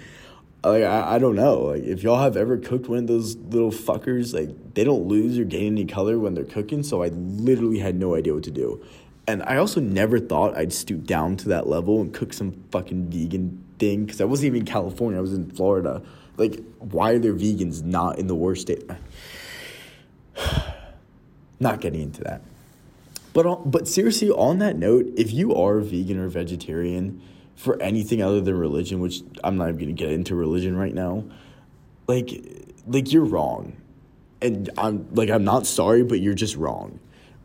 like 0.64 0.82
I, 0.82 1.16
I 1.16 1.18
don't 1.18 1.36
know. 1.36 1.60
Like 1.62 1.82
if 1.82 2.02
y'all 2.02 2.22
have 2.22 2.36
ever 2.36 2.56
cooked 2.56 2.88
one 2.88 2.98
of 2.98 3.06
those 3.06 3.36
little 3.36 3.70
fuckers 3.70 4.32
like 4.32 4.74
they 4.74 4.84
don't 4.84 5.06
lose 5.06 5.38
or 5.38 5.44
gain 5.44 5.74
any 5.74 5.84
color 5.84 6.18
when 6.18 6.34
they're 6.34 6.44
cooking 6.44 6.82
so 6.82 7.02
i 7.02 7.08
literally 7.08 7.78
had 7.78 7.96
no 7.96 8.14
idea 8.14 8.34
what 8.34 8.44
to 8.44 8.50
do. 8.50 8.84
And 9.26 9.42
i 9.44 9.56
also 9.56 9.80
never 9.80 10.18
thought 10.18 10.56
i'd 10.56 10.72
stoop 10.72 11.04
down 11.04 11.36
to 11.38 11.48
that 11.50 11.66
level 11.66 12.00
and 12.00 12.12
cook 12.12 12.32
some 12.32 12.64
fucking 12.70 13.10
vegan 13.10 13.64
thing 13.78 14.04
because 14.04 14.20
i 14.20 14.24
wasn't 14.24 14.46
even 14.46 14.60
in 14.60 14.66
california 14.66 15.18
i 15.18 15.22
was 15.22 15.34
in 15.34 15.50
florida. 15.50 16.02
Like 16.36 16.62
why 16.78 17.12
are 17.12 17.18
there 17.18 17.34
vegans 17.34 17.82
not 17.82 18.18
in 18.18 18.26
the 18.26 18.34
worst 18.34 18.62
state? 18.62 18.88
Not 21.60 21.80
getting 21.80 22.00
into 22.00 22.20
that. 22.24 22.42
But 23.32 23.46
uh, 23.46 23.56
but 23.56 23.86
seriously 23.86 24.30
on 24.30 24.58
that 24.58 24.76
note 24.76 25.06
if 25.16 25.32
you 25.32 25.54
are 25.54 25.80
vegan 25.80 26.18
or 26.18 26.28
vegetarian 26.28 27.22
for 27.56 27.80
anything 27.80 28.22
other 28.22 28.40
than 28.40 28.56
religion, 28.56 29.00
which 29.00 29.22
I'm 29.42 29.56
not 29.56 29.68
even 29.68 29.80
gonna 29.80 29.92
get 29.92 30.10
into 30.10 30.34
religion 30.34 30.76
right 30.76 30.94
now, 30.94 31.24
like 32.06 32.30
like 32.86 33.12
you're 33.12 33.24
wrong. 33.24 33.76
And 34.42 34.70
I'm 34.76 35.08
like 35.14 35.30
I'm 35.30 35.44
not 35.44 35.66
sorry, 35.66 36.02
but 36.02 36.20
you're 36.20 36.34
just 36.34 36.56
wrong. 36.56 37.00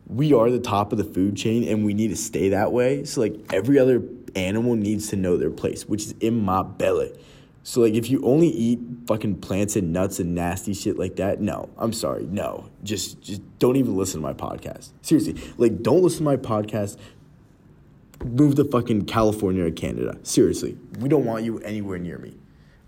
We 0.08 0.34
are 0.34 0.50
the 0.50 0.60
top 0.60 0.92
of 0.92 0.98
the 0.98 1.04
food 1.04 1.38
chain 1.38 1.68
and 1.68 1.86
we 1.86 1.94
need 1.94 2.10
to 2.10 2.16
stay 2.16 2.50
that 2.50 2.72
way. 2.72 3.04
So 3.06 3.22
like 3.22 3.54
every 3.54 3.78
other 3.78 4.02
animal 4.36 4.76
needs 4.76 5.08
to 5.10 5.16
know 5.16 5.38
their 5.38 5.52
place, 5.52 5.88
which 5.88 6.06
is 6.06 6.12
in 6.20 6.44
my 6.44 6.64
belly. 6.64 7.14
So 7.64 7.82
like 7.82 7.94
if 7.94 8.10
you 8.10 8.22
only 8.24 8.48
eat 8.48 8.80
fucking 9.06 9.42
plants 9.42 9.76
and 9.76 9.94
nuts 9.94 10.20
and 10.20 10.34
nasty 10.34 10.74
shit 10.74 10.98
like 10.98 11.18
that, 11.18 11.40
no, 11.40 11.70
I'm 11.78 11.94
sorry, 11.94 12.24
no. 12.24 12.70
Just 12.84 13.22
just 13.22 13.42
don't 13.60 13.76
even 13.76 13.96
listen 13.96 14.22
to 14.22 14.28
my 14.28 14.34
podcast. 14.34 14.92
Seriously, 15.02 15.36
like 15.58 15.84
don't 15.84 16.02
listen 16.02 16.20
to 16.20 16.24
my 16.24 16.38
podcast 16.38 16.98
move 18.24 18.56
to 18.56 18.66
fucking 18.66 19.06
California 19.06 19.66
or 19.66 19.72
Canada. 19.72 20.18
Seriously, 20.24 20.78
we 21.00 21.10
don't 21.10 21.26
want 21.26 21.44
you 21.44 21.60
anywhere 21.60 21.98
near 21.98 22.18
me, 22.18 22.36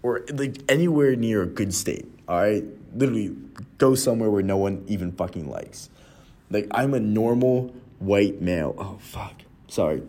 or 0.03 0.25
like 0.33 0.57
anywhere 0.69 1.15
near 1.15 1.43
a 1.43 1.47
good 1.47 1.73
state. 1.73 2.07
All 2.27 2.39
right, 2.39 2.63
literally, 2.95 3.35
go 3.77 3.95
somewhere 3.95 4.29
where 4.29 4.43
no 4.43 4.57
one 4.57 4.83
even 4.87 5.11
fucking 5.11 5.49
likes. 5.49 5.89
Like 6.49 6.67
I'm 6.71 6.93
a 6.93 6.99
normal 6.99 7.73
white 7.99 8.41
male. 8.41 8.75
Oh 8.77 8.97
fuck, 8.99 9.41
sorry. 9.67 10.03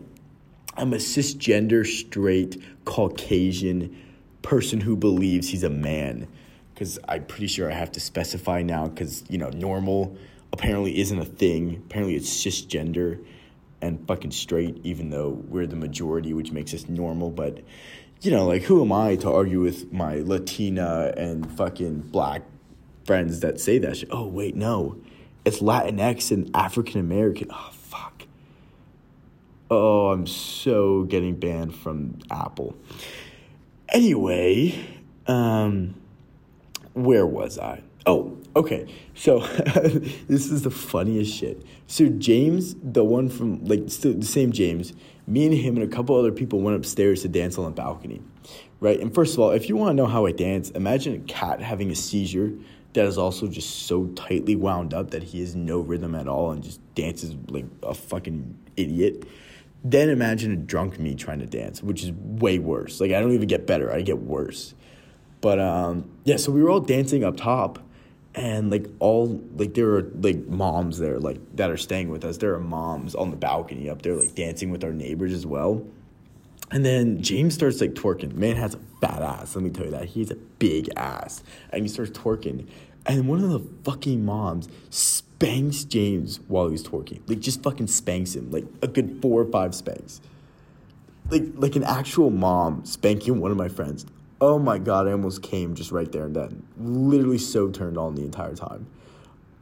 I'm 0.74 0.94
a 0.94 0.96
cisgender, 0.96 1.86
straight, 1.86 2.62
Caucasian 2.86 3.94
person 4.40 4.80
who 4.80 4.96
believes 4.96 5.48
he's 5.50 5.62
a 5.62 5.70
man. 5.70 6.26
Because 6.72 6.98
I'm 7.06 7.26
pretty 7.26 7.46
sure 7.46 7.70
I 7.70 7.74
have 7.74 7.92
to 7.92 8.00
specify 8.00 8.62
now. 8.62 8.88
Because 8.88 9.22
you 9.28 9.38
know, 9.38 9.50
normal 9.50 10.16
apparently 10.52 10.98
isn't 10.98 11.18
a 11.18 11.24
thing. 11.24 11.82
Apparently, 11.86 12.16
it's 12.16 12.30
cisgender 12.30 13.22
and 13.82 14.06
fucking 14.06 14.30
straight, 14.30 14.80
even 14.84 15.10
though 15.10 15.30
we're 15.48 15.66
the 15.66 15.76
majority, 15.76 16.32
which 16.32 16.52
makes 16.52 16.72
us 16.72 16.88
normal. 16.88 17.30
But 17.30 17.58
you 18.22 18.30
know, 18.30 18.46
like 18.46 18.62
who 18.62 18.82
am 18.82 18.92
I 18.92 19.16
to 19.16 19.30
argue 19.30 19.60
with 19.60 19.92
my 19.92 20.20
Latina 20.20 21.12
and 21.16 21.50
fucking 21.52 22.00
black 22.00 22.42
friends 23.04 23.40
that 23.40 23.60
say 23.60 23.78
that 23.78 23.98
shit? 23.98 24.08
Oh 24.12 24.26
wait, 24.26 24.54
no, 24.54 24.96
it's 25.44 25.58
Latinx 25.58 26.30
and 26.30 26.50
African 26.54 27.00
American. 27.00 27.48
Oh 27.50 27.70
fuck. 27.72 28.22
Oh, 29.70 30.08
I'm 30.10 30.26
so 30.26 31.02
getting 31.02 31.34
banned 31.34 31.74
from 31.74 32.18
Apple. 32.30 32.76
Anyway, 33.88 34.86
um, 35.26 35.94
where 36.94 37.26
was 37.26 37.58
I? 37.58 37.82
Oh, 38.06 38.36
okay. 38.56 38.92
So 39.14 39.40
this 39.46 40.50
is 40.50 40.62
the 40.62 40.70
funniest 40.70 41.32
shit. 41.32 41.62
So 41.86 42.08
James, 42.08 42.74
the 42.82 43.04
one 43.04 43.28
from 43.28 43.64
like 43.64 43.86
the 43.86 44.22
same 44.22 44.52
James, 44.52 44.92
me 45.26 45.46
and 45.46 45.54
him 45.54 45.76
and 45.76 45.84
a 45.84 45.94
couple 45.94 46.16
other 46.16 46.32
people 46.32 46.60
went 46.60 46.76
upstairs 46.76 47.22
to 47.22 47.28
dance 47.28 47.58
on 47.58 47.64
the 47.64 47.70
balcony, 47.70 48.20
right? 48.80 48.98
And 48.98 49.14
first 49.14 49.34
of 49.34 49.40
all, 49.40 49.50
if 49.50 49.68
you 49.68 49.76
want 49.76 49.90
to 49.90 49.94
know 49.94 50.06
how 50.06 50.26
I 50.26 50.32
dance, 50.32 50.70
imagine 50.70 51.14
a 51.14 51.18
cat 51.20 51.60
having 51.60 51.90
a 51.90 51.94
seizure 51.94 52.52
that 52.94 53.06
is 53.06 53.16
also 53.16 53.46
just 53.46 53.86
so 53.86 54.06
tightly 54.08 54.56
wound 54.56 54.92
up 54.92 55.10
that 55.10 55.22
he 55.22 55.40
has 55.40 55.54
no 55.54 55.78
rhythm 55.78 56.14
at 56.14 56.28
all 56.28 56.50
and 56.50 56.62
just 56.62 56.80
dances 56.94 57.34
like 57.48 57.64
a 57.82 57.94
fucking 57.94 58.58
idiot. 58.76 59.24
Then 59.84 60.10
imagine 60.10 60.52
a 60.52 60.56
drunk 60.56 60.98
me 60.98 61.14
trying 61.14 61.38
to 61.38 61.46
dance, 61.46 61.82
which 61.82 62.02
is 62.02 62.12
way 62.12 62.58
worse. 62.58 63.00
Like 63.00 63.12
I 63.12 63.20
don't 63.20 63.32
even 63.32 63.48
get 63.48 63.66
better; 63.66 63.92
I 63.92 64.02
get 64.02 64.18
worse. 64.18 64.74
But 65.40 65.58
um, 65.58 66.08
yeah, 66.24 66.36
so 66.36 66.52
we 66.52 66.62
were 66.62 66.70
all 66.70 66.80
dancing 66.80 67.24
up 67.24 67.36
top 67.36 67.80
and 68.34 68.70
like 68.70 68.86
all 68.98 69.42
like 69.56 69.74
there 69.74 69.94
are 69.94 70.10
like 70.20 70.46
moms 70.46 70.98
there 70.98 71.18
like 71.18 71.38
that 71.56 71.70
are 71.70 71.76
staying 71.76 72.08
with 72.08 72.24
us. 72.24 72.38
There 72.38 72.54
are 72.54 72.60
moms 72.60 73.14
on 73.14 73.30
the 73.30 73.36
balcony 73.36 73.90
up 73.90 74.02
there 74.02 74.14
like 74.14 74.34
dancing 74.34 74.70
with 74.70 74.84
our 74.84 74.92
neighbors 74.92 75.32
as 75.32 75.46
well. 75.46 75.84
And 76.70 76.84
then 76.84 77.22
james 77.22 77.54
starts 77.54 77.80
like 77.80 77.92
twerking. 77.92 78.34
Man 78.34 78.56
has 78.56 78.74
a 78.74 78.80
fat 79.00 79.20
ass. 79.22 79.54
Let 79.54 79.64
me 79.64 79.70
tell 79.70 79.84
you 79.84 79.90
that. 79.90 80.06
He's 80.06 80.30
a 80.30 80.36
big 80.36 80.88
ass. 80.96 81.42
And 81.70 81.82
he 81.82 81.88
starts 81.88 82.12
twerking. 82.12 82.66
And 83.04 83.28
one 83.28 83.42
of 83.42 83.50
the 83.50 83.60
fucking 83.84 84.24
moms 84.24 84.68
spanks 84.88 85.84
james 85.84 86.40
while 86.48 86.68
he's 86.68 86.82
twerking. 86.82 87.20
Like 87.28 87.40
just 87.40 87.62
fucking 87.62 87.88
spanks 87.88 88.34
him. 88.34 88.50
Like 88.50 88.64
a 88.80 88.86
good 88.86 89.18
four 89.20 89.42
or 89.42 89.50
five 89.50 89.74
spanks. 89.74 90.22
Like 91.28 91.44
like 91.56 91.76
an 91.76 91.84
actual 91.84 92.30
mom 92.30 92.86
spanking 92.86 93.40
one 93.40 93.50
of 93.50 93.58
my 93.58 93.68
friends 93.68 94.06
Oh 94.42 94.58
my 94.58 94.78
god, 94.78 95.06
I 95.06 95.12
almost 95.12 95.40
came 95.40 95.76
just 95.76 95.92
right 95.92 96.10
there 96.10 96.24
and 96.24 96.34
then. 96.34 96.66
Literally 96.76 97.38
so 97.38 97.70
turned 97.70 97.96
on 97.96 98.16
the 98.16 98.22
entire 98.22 98.56
time. 98.56 98.88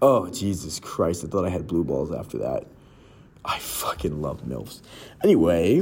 Oh, 0.00 0.30
Jesus 0.30 0.80
Christ, 0.80 1.22
I 1.22 1.28
thought 1.28 1.44
I 1.44 1.50
had 1.50 1.66
blue 1.66 1.84
balls 1.84 2.10
after 2.10 2.38
that. 2.38 2.66
I 3.44 3.58
fucking 3.58 4.22
love 4.22 4.42
MILFs. 4.44 4.80
Anyway, 5.22 5.80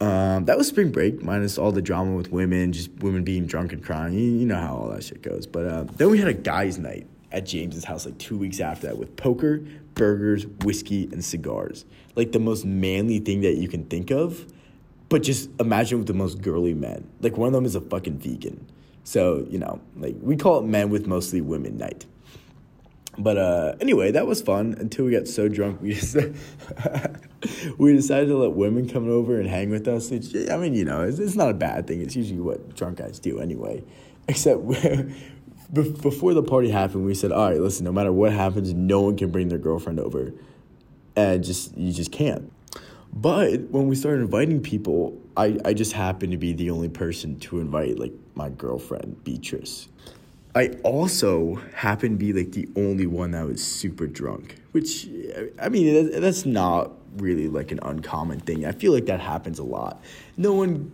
um, 0.00 0.46
that 0.46 0.56
was 0.56 0.66
spring 0.66 0.90
break, 0.90 1.22
minus 1.22 1.58
all 1.58 1.72
the 1.72 1.82
drama 1.82 2.16
with 2.16 2.32
women, 2.32 2.72
just 2.72 2.90
women 3.00 3.22
being 3.22 3.44
drunk 3.44 3.74
and 3.74 3.84
crying. 3.84 4.14
You, 4.14 4.20
you 4.20 4.46
know 4.46 4.56
how 4.56 4.76
all 4.76 4.88
that 4.88 5.04
shit 5.04 5.20
goes. 5.20 5.46
But 5.46 5.66
uh, 5.66 5.84
then 5.98 6.08
we 6.08 6.16
had 6.16 6.28
a 6.28 6.32
guys' 6.32 6.78
night 6.78 7.06
at 7.32 7.44
James's 7.44 7.84
house 7.84 8.06
like 8.06 8.16
two 8.16 8.38
weeks 8.38 8.60
after 8.60 8.86
that 8.86 8.96
with 8.96 9.14
poker, 9.14 9.58
burgers, 9.92 10.46
whiskey, 10.46 11.04
and 11.12 11.22
cigars. 11.22 11.84
Like 12.16 12.32
the 12.32 12.40
most 12.40 12.64
manly 12.64 13.18
thing 13.18 13.42
that 13.42 13.56
you 13.56 13.68
can 13.68 13.84
think 13.84 14.10
of 14.10 14.46
but 15.12 15.22
just 15.22 15.50
imagine 15.60 15.98
with 15.98 16.06
the 16.06 16.14
most 16.14 16.40
girly 16.40 16.72
men. 16.72 17.06
Like 17.20 17.36
one 17.36 17.48
of 17.48 17.52
them 17.52 17.66
is 17.66 17.74
a 17.74 17.82
fucking 17.82 18.16
vegan. 18.16 18.66
So, 19.04 19.46
you 19.50 19.58
know, 19.58 19.78
like 19.94 20.16
we 20.22 20.36
call 20.36 20.60
it 20.60 20.64
men 20.64 20.88
with 20.88 21.06
mostly 21.06 21.42
women 21.42 21.76
night. 21.76 22.06
But 23.18 23.36
uh, 23.36 23.74
anyway, 23.78 24.12
that 24.12 24.26
was 24.26 24.40
fun 24.40 24.74
until 24.78 25.04
we 25.04 25.10
got 25.12 25.28
so 25.28 25.48
drunk 25.48 25.82
we 25.82 25.92
just 25.92 26.16
we 27.78 27.92
decided 27.92 28.28
to 28.28 28.38
let 28.38 28.52
women 28.52 28.88
come 28.88 29.06
over 29.10 29.38
and 29.38 29.46
hang 29.50 29.68
with 29.68 29.86
us. 29.86 30.10
Which, 30.10 30.34
I 30.50 30.56
mean, 30.56 30.72
you 30.72 30.86
know, 30.86 31.02
it's, 31.02 31.18
it's 31.18 31.36
not 31.36 31.50
a 31.50 31.54
bad 31.54 31.86
thing. 31.86 32.00
It's 32.00 32.16
usually 32.16 32.40
what 32.40 32.74
drunk 32.74 32.96
guys 32.96 33.18
do 33.18 33.38
anyway. 33.38 33.84
Except 34.28 34.66
before 35.72 36.32
the 36.32 36.42
party 36.42 36.70
happened, 36.70 37.04
we 37.04 37.14
said, 37.14 37.32
"All 37.32 37.50
right, 37.50 37.60
listen. 37.60 37.84
No 37.84 37.92
matter 37.92 38.12
what 38.12 38.32
happens, 38.32 38.72
no 38.72 39.02
one 39.02 39.18
can 39.18 39.30
bring 39.30 39.48
their 39.48 39.58
girlfriend 39.58 40.00
over, 40.00 40.32
and 41.16 41.44
just 41.44 41.76
you 41.76 41.92
just 41.92 42.12
can't." 42.12 42.50
But 43.12 43.60
when 43.70 43.88
we 43.88 43.94
started 43.94 44.22
inviting 44.22 44.62
people, 44.62 45.20
I, 45.36 45.58
I 45.64 45.74
just 45.74 45.92
happened 45.92 46.32
to 46.32 46.38
be 46.38 46.52
the 46.52 46.70
only 46.70 46.88
person 46.88 47.38
to 47.40 47.60
invite 47.60 47.98
like 47.98 48.12
my 48.34 48.48
girlfriend, 48.48 49.22
Beatrice. 49.24 49.88
I 50.54 50.68
also 50.82 51.56
happened 51.74 52.18
to 52.18 52.24
be 52.24 52.32
like 52.32 52.52
the 52.52 52.68
only 52.76 53.06
one 53.06 53.30
that 53.32 53.46
was 53.46 53.64
super 53.64 54.06
drunk, 54.06 54.56
which 54.72 55.08
I 55.60 55.68
mean, 55.68 56.20
that's 56.20 56.44
not 56.44 56.92
really 57.16 57.48
like 57.48 57.72
an 57.72 57.80
uncommon 57.82 58.40
thing. 58.40 58.66
I 58.66 58.72
feel 58.72 58.92
like 58.92 59.06
that 59.06 59.20
happens 59.20 59.58
a 59.58 59.64
lot. 59.64 60.02
No 60.36 60.52
one 60.52 60.90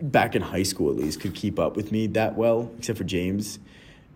back 0.00 0.34
in 0.34 0.42
high 0.42 0.62
school, 0.62 0.90
at 0.90 0.96
least, 0.96 1.20
could 1.20 1.34
keep 1.34 1.58
up 1.58 1.76
with 1.76 1.92
me 1.92 2.06
that 2.08 2.34
well, 2.34 2.70
except 2.78 2.98
for 2.98 3.04
James. 3.04 3.58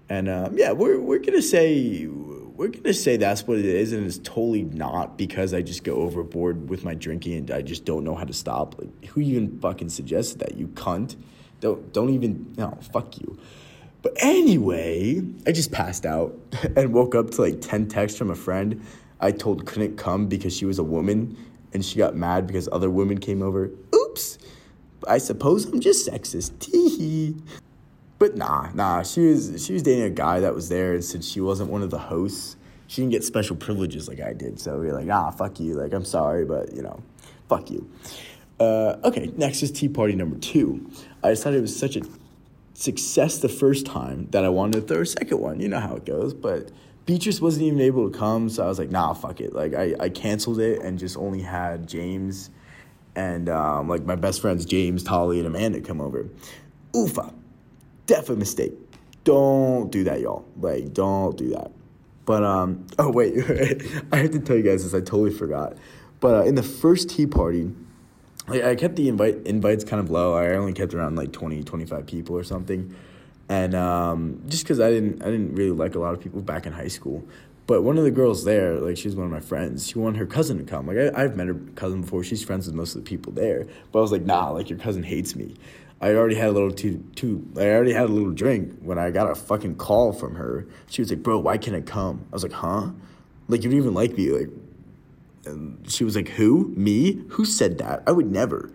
And 0.09 0.28
um, 0.28 0.57
yeah, 0.59 0.73
we're, 0.73 1.00
we're 1.00 1.19
going 1.19 1.33
to 1.33 1.43
say 1.43 2.09
we're 2.56 2.68
gonna 2.68 2.94
say 2.94 3.16
that's 3.16 3.46
what 3.46 3.58
it 3.58 3.64
is, 3.64 3.92
and 3.92 4.06
it's 4.06 4.18
totally 4.18 4.64
not 4.64 5.18
because 5.18 5.52
I 5.52 5.62
just 5.62 5.84
go 5.84 5.96
overboard 5.96 6.68
with 6.68 6.84
my 6.84 6.94
drinking 6.94 7.34
and 7.34 7.50
I 7.50 7.62
just 7.62 7.84
don't 7.84 8.04
know 8.04 8.14
how 8.14 8.25
to 8.25 8.32
stop. 8.32 8.78
Like, 8.78 9.04
who 9.06 9.20
even 9.20 9.58
fucking 9.60 9.90
suggested 9.90 10.38
that? 10.40 10.56
You 10.56 10.68
cunt. 10.68 11.16
Don't 11.60 11.92
don't 11.92 12.10
even 12.10 12.54
no 12.56 12.78
fuck 12.92 13.18
you. 13.18 13.38
But 14.02 14.14
anyway, 14.18 15.22
I 15.46 15.52
just 15.52 15.72
passed 15.72 16.06
out 16.06 16.38
and 16.76 16.92
woke 16.92 17.14
up 17.14 17.30
to 17.32 17.42
like 17.42 17.60
ten 17.60 17.88
texts 17.88 18.18
from 18.18 18.30
a 18.30 18.36
friend 18.36 18.82
I 19.20 19.30
told 19.32 19.66
couldn't 19.66 19.96
come 19.96 20.26
because 20.26 20.56
she 20.56 20.64
was 20.66 20.78
a 20.78 20.84
woman 20.84 21.36
and 21.72 21.84
she 21.84 21.98
got 21.98 22.14
mad 22.14 22.46
because 22.46 22.68
other 22.70 22.90
women 22.90 23.18
came 23.18 23.42
over. 23.42 23.70
Oops. 23.94 24.38
I 25.08 25.18
suppose 25.18 25.66
I'm 25.66 25.80
just 25.80 26.08
sexist. 26.08 26.58
Tee 26.60 27.36
but 28.18 28.37
nah, 28.37 28.70
nah. 28.75 29.02
She 29.02 29.20
was 29.26 29.64
she 29.64 29.73
was 29.73 29.82
dating 29.82 30.04
a 30.04 30.11
guy 30.11 30.40
that 30.40 30.54
was 30.54 30.68
there, 30.68 30.94
and 30.94 31.04
since 31.04 31.28
she 31.28 31.40
wasn't 31.40 31.70
one 31.70 31.82
of 31.82 31.90
the 31.90 31.99
hosts, 31.99 32.56
she 32.87 33.02
didn't 33.02 33.12
get 33.12 33.25
special 33.25 33.56
privileges 33.56 34.08
like 34.08 34.20
I 34.20 34.32
did. 34.32 34.58
So 34.58 34.78
we 34.78 34.88
are 34.88 34.94
like, 34.94 35.08
ah, 35.11 35.30
fuck 35.30 35.61
you. 35.61 35.75
Like 35.75 35.92
I'm 35.92 36.04
sorry, 36.04 36.44
but 36.44 36.75
you 36.75 36.82
know, 36.82 37.02
fuck 37.49 37.70
you. 37.70 37.90
Uh, 38.58 38.96
okay, 39.04 39.30
next 39.37 39.62
is 39.62 39.70
tea 39.70 39.88
party 39.88 40.14
number 40.14 40.37
two. 40.38 40.90
I 41.23 41.30
decided 41.30 41.58
it 41.58 41.62
was 41.62 41.78
such 41.78 41.96
a 41.96 42.02
success 42.73 43.38
the 43.38 43.49
first 43.49 43.85
time 43.85 44.28
that 44.30 44.44
I 44.44 44.49
wanted 44.49 44.80
to 44.80 44.87
throw 44.87 45.02
a 45.02 45.06
second 45.06 45.40
one. 45.40 45.61
You 45.61 45.68
know 45.68 45.80
how 45.80 45.96
it 45.96 46.06
goes, 46.06 46.32
but 46.32 46.70
Beatrice 47.04 47.40
wasn't 47.40 47.66
even 47.66 47.80
able 47.80 48.11
to 48.11 48.18
come, 48.18 48.49
so 48.49 48.64
I 48.64 48.66
was 48.66 48.78
like, 48.78 48.90
nah, 48.90 49.12
fuck 49.12 49.42
it. 49.42 49.52
Like 49.52 49.75
I, 49.75 49.94
I 50.00 50.08
canceled 50.08 50.61
it 50.61 50.80
and 50.80 50.99
just 50.99 51.18
only 51.18 51.42
had 51.42 51.87
James 51.87 52.50
and 53.14 53.49
um, 53.49 53.88
like 53.88 54.04
my 54.04 54.16
best 54.16 54.40
friends 54.40 54.64
James, 54.64 55.02
Tolly, 55.02 55.38
and 55.38 55.46
Amanda 55.46 55.80
come 55.82 56.00
over. 56.00 56.28
Oofa 56.94 57.36
definitely 58.06 58.36
a 58.36 58.38
mistake. 58.38 58.72
Don't 59.25 59.90
do 59.90 60.04
that, 60.04 60.20
y'all. 60.20 60.46
Like, 60.60 60.92
don't 60.94 61.36
do 61.36 61.50
that. 61.50 61.72
But 62.25 62.44
um, 62.44 62.86
oh 62.98 63.10
wait, 63.10 63.34
I 64.12 64.18
have 64.18 64.30
to 64.32 64.40
tell 64.40 64.56
you 64.56 64.62
guys 64.62 64.84
this. 64.84 64.94
I 64.94 65.00
totally 65.00 65.32
forgot. 65.32 65.76
But 66.20 66.34
uh, 66.34 66.42
in 66.44 66.54
the 66.54 66.62
first 66.62 67.10
tea 67.10 67.26
party, 67.26 67.70
like, 68.48 68.62
I 68.62 68.75
kept 68.75 68.96
the 68.96 69.08
invite 69.08 69.46
invites 69.46 69.84
kind 69.84 70.00
of 70.00 70.10
low. 70.10 70.34
I 70.34 70.50
only 70.54 70.72
kept 70.72 70.94
around 70.94 71.16
like 71.16 71.32
20, 71.32 71.62
25 71.62 72.06
people 72.06 72.36
or 72.36 72.44
something, 72.44 72.94
and 73.48 73.75
um, 73.75 74.42
just 74.46 74.64
because 74.64 74.80
I 74.80 74.90
didn't 74.90 75.22
I 75.22 75.26
didn't 75.26 75.54
really 75.54 75.72
like 75.72 75.94
a 75.94 75.98
lot 75.98 76.14
of 76.14 76.20
people 76.20 76.40
back 76.40 76.66
in 76.66 76.72
high 76.72 76.88
school. 76.88 77.26
But 77.66 77.82
one 77.82 77.98
of 77.98 78.04
the 78.04 78.12
girls 78.12 78.44
there, 78.44 78.75
like 78.75 78.96
she's 78.96 79.16
one 79.16 79.26
of 79.26 79.32
my 79.32 79.40
friends, 79.40 79.88
she 79.88 79.98
wanted 79.98 80.18
her 80.18 80.26
cousin 80.26 80.58
to 80.58 80.64
come. 80.64 80.86
Like 80.86 80.98
I, 80.98 81.25
I've 81.25 81.36
met 81.36 81.48
her 81.48 81.56
cousin 81.75 82.02
before. 82.02 82.22
She's 82.22 82.44
friends 82.44 82.66
with 82.66 82.76
most 82.76 82.94
of 82.94 83.04
the 83.04 83.08
people 83.08 83.32
there. 83.32 83.66
But 83.90 83.98
I 83.98 84.02
was 84.02 84.12
like, 84.12 84.22
nah, 84.22 84.50
like 84.50 84.70
your 84.70 84.78
cousin 84.78 85.02
hates 85.02 85.34
me. 85.34 85.56
I 86.00 86.15
already 86.15 86.35
had 86.35 86.49
a 86.49 86.53
little 86.53 86.71
too 86.71 87.05
too. 87.15 87.47
I 87.57 87.71
already 87.71 87.93
had 87.93 88.05
a 88.05 88.12
little 88.12 88.33
drink 88.33 88.79
when 88.81 88.99
I 88.99 89.11
got 89.11 89.31
a 89.31 89.35
fucking 89.35 89.76
call 89.76 90.12
from 90.12 90.35
her. 90.35 90.67
She 90.88 91.00
was 91.00 91.11
like, 91.11 91.23
"Bro, 91.23 91.38
why 91.41 91.57
can't 91.57 91.76
I 91.76 91.81
come?" 91.81 92.26
I 92.31 92.35
was 92.35 92.43
like, 92.43 92.53
"Huh? 92.53 92.91
Like 93.49 93.62
you 93.65 93.71
don't 93.71 93.79
even 93.79 93.95
like 93.95 94.17
me?" 94.17 94.31
Like, 94.31 94.50
and 95.47 95.91
she 95.91 96.05
was 96.05 96.15
like, 96.15 96.29
"Who? 96.29 96.69
Me? 96.76 97.23
Who 97.31 97.45
said 97.45 97.79
that? 97.79 98.03
I 98.07 98.12
would 98.12 98.31
never." 98.31 98.71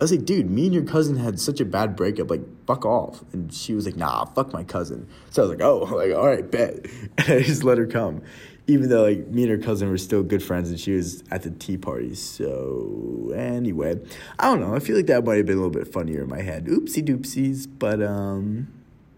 I 0.00 0.04
was 0.04 0.10
like, 0.10 0.24
"Dude, 0.24 0.50
me 0.50 0.64
and 0.64 0.74
your 0.74 0.82
cousin 0.82 1.16
had 1.16 1.38
such 1.38 1.60
a 1.60 1.64
bad 1.64 1.94
breakup. 1.94 2.28
Like, 2.28 2.42
fuck 2.66 2.84
off." 2.84 3.22
And 3.32 3.54
she 3.54 3.74
was 3.74 3.86
like, 3.86 3.96
"Nah, 3.96 4.24
fuck 4.24 4.52
my 4.52 4.64
cousin." 4.64 5.08
So 5.30 5.42
I 5.42 5.46
was 5.46 5.56
like, 5.56 5.64
"Oh, 5.64 5.78
like 5.96 6.12
all 6.12 6.26
right, 6.26 6.50
bet." 6.50 6.86
And 7.18 7.28
I 7.28 7.42
just 7.42 7.62
let 7.62 7.78
her 7.78 7.86
come 7.86 8.22
even 8.66 8.88
though 8.88 9.04
like 9.04 9.26
me 9.28 9.42
and 9.42 9.50
her 9.50 9.58
cousin 9.58 9.90
were 9.90 9.98
still 9.98 10.22
good 10.22 10.42
friends 10.42 10.70
and 10.70 10.80
she 10.80 10.92
was 10.92 11.22
at 11.30 11.42
the 11.42 11.50
tea 11.50 11.76
party. 11.76 12.14
So 12.14 13.32
anyway, 13.36 14.00
I 14.38 14.44
don't 14.44 14.60
know. 14.60 14.74
I 14.74 14.78
feel 14.78 14.96
like 14.96 15.06
that 15.06 15.24
might 15.24 15.36
have 15.36 15.46
been 15.46 15.58
a 15.58 15.62
little 15.62 15.70
bit 15.70 15.92
funnier 15.92 16.22
in 16.22 16.28
my 16.28 16.40
head. 16.40 16.66
Oopsie 16.66 17.04
doopsies. 17.04 17.68
But 17.78 18.02
um 18.02 18.68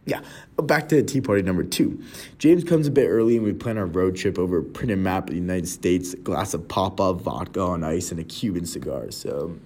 yeah, 0.05 0.21
back 0.57 0.89
to 0.91 1.03
tea 1.03 1.21
party 1.21 1.43
number 1.43 1.65
two. 1.65 2.01
James 2.39 2.63
comes 2.63 2.87
a 2.87 2.93
bit 2.93 3.09
early 3.09 3.37
and 3.37 3.45
we 3.45 3.53
plan 3.53 3.77
our 3.77 3.87
road 3.87 4.17
trip 4.17 4.39
over 4.39 4.59
a 4.59 4.63
printed 4.63 4.99
map 4.99 5.25
of 5.25 5.31
the 5.31 5.41
United 5.41 5.67
States, 5.69 6.15
a 6.15 6.17
glass 6.19 6.55
of 6.55 6.69
papa, 6.69 7.13
vodka 7.13 7.61
on 7.61 7.83
ice, 7.83 8.13
and 8.13 8.21
a 8.21 8.25
Cuban 8.25 8.67
cigar. 8.67 9.11
So, 9.11 9.59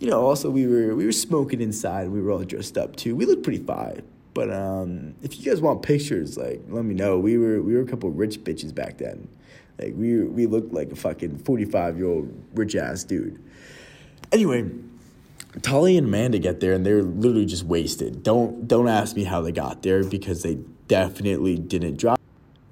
you 0.00 0.10
know, 0.10 0.26
also 0.26 0.50
we 0.50 0.66
were 0.66 0.96
we 0.96 1.06
were 1.06 1.12
smoking 1.12 1.60
inside. 1.60 2.04
And 2.04 2.12
we 2.12 2.20
were 2.20 2.32
all 2.32 2.42
dressed 2.42 2.76
up 2.76 2.96
too. 2.96 3.14
We 3.14 3.24
looked 3.24 3.44
pretty 3.44 3.62
fine. 3.62 4.02
But 4.34 4.52
um, 4.52 5.14
if 5.22 5.38
you 5.38 5.50
guys 5.50 5.60
want 5.60 5.82
pictures, 5.82 6.36
like 6.36 6.60
let 6.68 6.84
me 6.84 6.94
know. 6.94 7.18
We 7.18 7.38
were 7.38 7.62
we 7.62 7.74
were 7.74 7.82
a 7.82 7.86
couple 7.86 8.10
rich 8.10 8.42
bitches 8.42 8.74
back 8.74 8.98
then. 8.98 9.28
Like 9.78 9.94
we 9.96 10.22
we 10.24 10.46
looked 10.46 10.72
like 10.72 10.90
a 10.90 10.96
fucking 10.96 11.38
forty 11.38 11.64
five 11.64 11.96
year 11.96 12.06
old 12.06 12.32
rich 12.54 12.74
ass 12.74 13.04
dude. 13.04 13.42
Anyway, 14.32 14.68
Tolly 15.62 15.96
and 15.96 16.08
Amanda 16.08 16.38
get 16.38 16.60
there 16.60 16.72
and 16.72 16.84
they're 16.84 17.02
literally 17.02 17.46
just 17.46 17.64
wasted. 17.64 18.22
Don't 18.22 18.66
don't 18.66 18.88
ask 18.88 19.14
me 19.14 19.24
how 19.24 19.40
they 19.40 19.52
got 19.52 19.82
there 19.82 20.02
because 20.02 20.42
they 20.42 20.58
definitely 20.88 21.56
didn't 21.56 21.96
drive. 21.96 22.18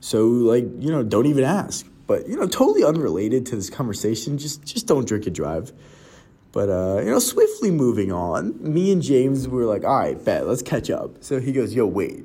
So 0.01 0.27
like, 0.27 0.65
you 0.81 0.91
know, 0.91 1.03
don't 1.05 1.27
even 1.27 1.45
ask. 1.45 1.87
But, 2.07 2.29
you 2.29 2.37
know, 2.37 2.47
totally 2.47 2.85
unrelated 2.85 3.47
to 3.47 3.57
this 3.57 3.71
conversation, 3.71 4.37
just 4.37 4.65
just 4.65 4.87
don't 4.87 5.07
drink 5.07 5.27
and 5.27 5.35
drive. 5.35 5.73
But 6.53 6.69
uh, 6.69 7.01
you 7.03 7.11
know, 7.11 7.19
swiftly 7.19 7.71
moving 7.71 8.13
on, 8.13 8.57
me 8.61 8.93
and 8.93 9.03
James 9.03 9.49
were 9.49 9.65
like, 9.65 9.85
all 9.85 9.99
right, 9.99 10.23
bet, 10.23 10.47
let's 10.47 10.63
catch 10.63 10.91
up. 10.91 11.25
So 11.25 11.41
he 11.41 11.53
goes, 11.53 11.75
yo, 11.75 11.87
wait. 11.87 12.25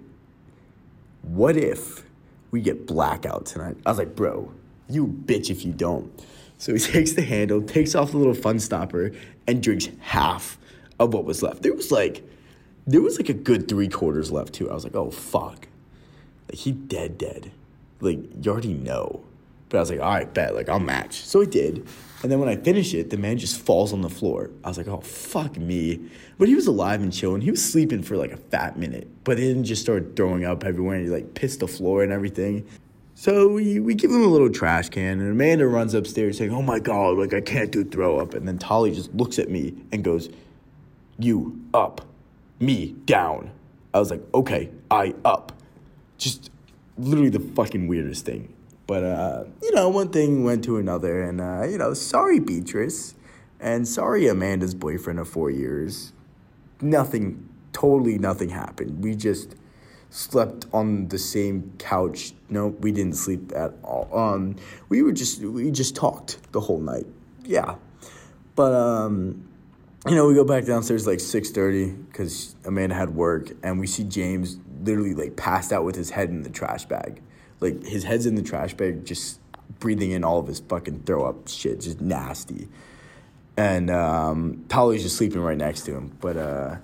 What 1.22 1.58
if 1.58 2.04
we 2.52 2.62
get 2.62 2.86
blackout 2.86 3.46
tonight? 3.46 3.78
I 3.86 3.90
was 3.90 3.98
like, 3.98 4.16
bro, 4.16 4.52
you 4.90 5.08
bitch 5.08 5.50
if 5.50 5.66
you 5.66 5.72
don't. 5.72 6.12
So 6.58 6.74
he 6.74 6.80
takes 6.94 7.14
the 7.14 7.22
handle, 7.22 7.62
takes 7.62 7.96
off 7.96 8.12
the 8.12 8.18
little 8.18 8.34
fun 8.34 8.60
stopper, 8.60 9.12
and 9.48 9.64
drinks 9.64 9.90
half 10.00 10.58
of 11.00 11.14
what 11.14 11.24
was 11.26 11.42
left. 11.42 11.64
There 11.64 11.74
was 11.74 11.92
like 11.92 12.24
there 12.86 13.02
was 13.02 13.18
like 13.18 13.30
a 13.30 13.34
good 13.34 13.68
three 13.68 13.88
quarters 13.88 14.32
left 14.32 14.54
too. 14.54 14.70
I 14.70 14.74
was 14.74 14.84
like, 14.84 14.96
oh 14.96 15.12
fuck. 15.12 15.68
Like 16.50 16.60
he 16.60 16.72
dead 16.72 17.18
dead. 17.18 17.52
Like 18.02 18.20
you 18.42 18.52
already 18.52 18.74
know. 18.74 19.24
But 19.70 19.78
I 19.78 19.80
was 19.82 19.90
like, 19.90 20.00
all 20.00 20.14
right, 20.14 20.34
bet, 20.34 20.56
like 20.56 20.70
I'll 20.70 20.80
match. 20.80 21.22
So 21.24 21.42
I 21.42 21.46
did. 21.46 21.88
And 22.24 22.32
then 22.32 22.40
when 22.40 22.50
I 22.50 22.56
finish 22.56 22.94
it, 22.94 23.12
the 23.12 23.18
man 23.18 23.38
just 23.38 23.62
falls 23.62 23.94
on 23.94 24.02
the 24.02 24.10
floor. 24.10 24.50
I 24.64 24.70
was 24.70 24.78
like, 24.78 24.88
oh 24.88 25.02
fuck 25.02 25.58
me. 25.58 26.00
But 26.40 26.48
he 26.48 26.56
was 26.56 26.68
alive 26.68 27.02
and 27.02 27.14
chilling. 27.14 27.42
He 27.42 27.52
was 27.52 27.64
sleeping 27.64 28.02
for 28.02 28.18
like 28.18 28.32
a 28.32 28.38
fat 28.38 28.78
minute. 28.78 29.08
But 29.24 29.38
he 29.38 29.48
didn't 29.48 29.66
just 29.66 29.82
started 29.82 30.16
throwing 30.16 30.46
up 30.46 30.64
everywhere 30.64 30.96
and 30.96 31.06
he 31.06 31.12
like 31.12 31.36
pissed 31.36 31.60
the 31.60 31.68
floor 31.68 32.04
and 32.04 32.12
everything. 32.12 32.68
So 33.20 33.48
we, 33.48 33.80
we 33.80 33.96
give 33.96 34.12
him 34.12 34.24
a 34.24 34.28
little 34.28 34.52
trash 34.52 34.90
can, 34.90 35.20
and 35.20 35.32
Amanda 35.32 35.66
runs 35.66 35.96
upstairs 35.96 36.38
saying, 36.38 36.52
Oh 36.52 36.62
my 36.62 36.78
God, 36.78 37.18
like 37.18 37.34
I 37.34 37.42
can't 37.42 37.72
do 37.72 37.84
throw 37.84 38.20
up. 38.20 38.36
And 38.36 38.48
then 38.48 38.60
Tolly 38.60 38.92
just 38.92 39.12
looks 39.16 39.40
at 39.40 39.50
me 39.50 39.74
and 39.92 40.04
goes, 40.04 40.30
You 41.18 41.60
up, 41.74 42.06
me 42.60 42.96
down. 43.06 43.50
I 43.92 44.00
was 44.00 44.12
like, 44.12 44.22
Okay, 44.36 44.70
I 44.92 45.16
up. 45.26 45.52
Just 46.20 46.52
literally 46.96 47.32
the 47.32 47.40
fucking 47.40 47.88
weirdest 47.88 48.24
thing. 48.24 48.54
But, 48.88 49.04
uh, 49.04 49.44
you 49.62 49.74
know, 49.76 49.90
one 49.90 50.10
thing 50.10 50.44
went 50.46 50.64
to 50.64 50.78
another, 50.78 51.22
and, 51.22 51.42
uh, 51.42 51.64
you 51.64 51.78
know, 51.78 51.94
sorry, 51.94 52.40
Beatrice, 52.40 53.16
and 53.60 53.86
sorry, 53.88 54.28
Amanda's 54.28 54.74
boyfriend 54.74 55.20
of 55.20 55.28
four 55.28 55.52
years. 55.52 56.14
Nothing, 56.80 57.50
totally 57.74 58.18
nothing 58.18 58.50
happened. 58.50 59.04
We 59.04 59.16
just 59.16 59.56
slept 60.10 60.66
on 60.74 61.10
the 61.10 61.18
same 61.18 61.74
couch. 61.78 62.34
No, 62.50 62.68
we 62.68 62.92
didn't 62.92 63.16
sleep 63.16 63.52
at 63.56 63.74
all. 63.84 64.10
Um, 64.18 64.56
we 64.90 65.02
were 65.02 65.12
just 65.12 65.42
we 65.42 65.72
just 65.72 65.96
talked 65.96 66.40
the 66.52 66.62
whole 66.62 66.80
night. 66.80 67.08
Yeah, 67.44 67.76
but 68.56 68.74
um, 68.74 69.48
you 70.08 70.16
know, 70.16 70.28
we 70.28 70.34
go 70.34 70.44
back 70.44 70.66
downstairs 70.66 71.08
like 71.08 71.20
six 71.20 71.52
thirty 71.52 71.92
because 71.92 72.56
Amanda 72.66 72.96
had 72.96 73.16
work, 73.16 73.52
and 73.64 73.80
we 73.80 73.88
see 73.88 74.04
James 74.04 74.58
literally 74.84 75.14
like 75.14 75.36
passed 75.36 75.74
out 75.74 75.84
with 75.84 75.96
his 75.96 76.12
head 76.12 76.30
in 76.30 76.44
the 76.44 76.50
trash 76.50 76.86
bag. 76.86 77.22
Like 77.60 77.84
his 77.84 78.04
head's 78.04 78.26
in 78.26 78.36
the 78.36 78.44
trash 78.44 78.74
bag, 78.74 79.06
just 79.06 79.40
breathing 79.80 80.12
in 80.12 80.24
all 80.24 80.40
of 80.40 80.48
his 80.48 80.60
fucking 80.60 81.04
throw 81.04 81.26
up 81.26 81.48
shit, 81.48 81.82
just 81.82 82.02
nasty. 82.02 82.68
And 83.56 83.90
um, 83.90 84.66
Tolly's 84.70 85.04
just 85.04 85.18
sleeping 85.18 85.42
right 85.42 85.58
next 85.58 85.82
to 85.86 85.94
him, 85.96 86.16
but 86.22 86.38
uh 86.38 86.78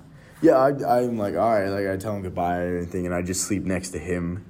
yeah, 0.44 0.58
I, 0.58 1.00
I'm 1.00 1.18
like, 1.18 1.36
all 1.36 1.58
right, 1.58 1.70
like 1.70 1.88
I 1.88 1.96
tell 1.96 2.18
him 2.18 2.22
goodbye 2.22 2.58
and 2.58 2.76
everything, 2.76 3.06
and 3.06 3.16
I 3.16 3.22
just 3.22 3.44
sleep 3.44 3.64
next 3.64 3.92
to 3.92 4.00
him. 4.00 4.46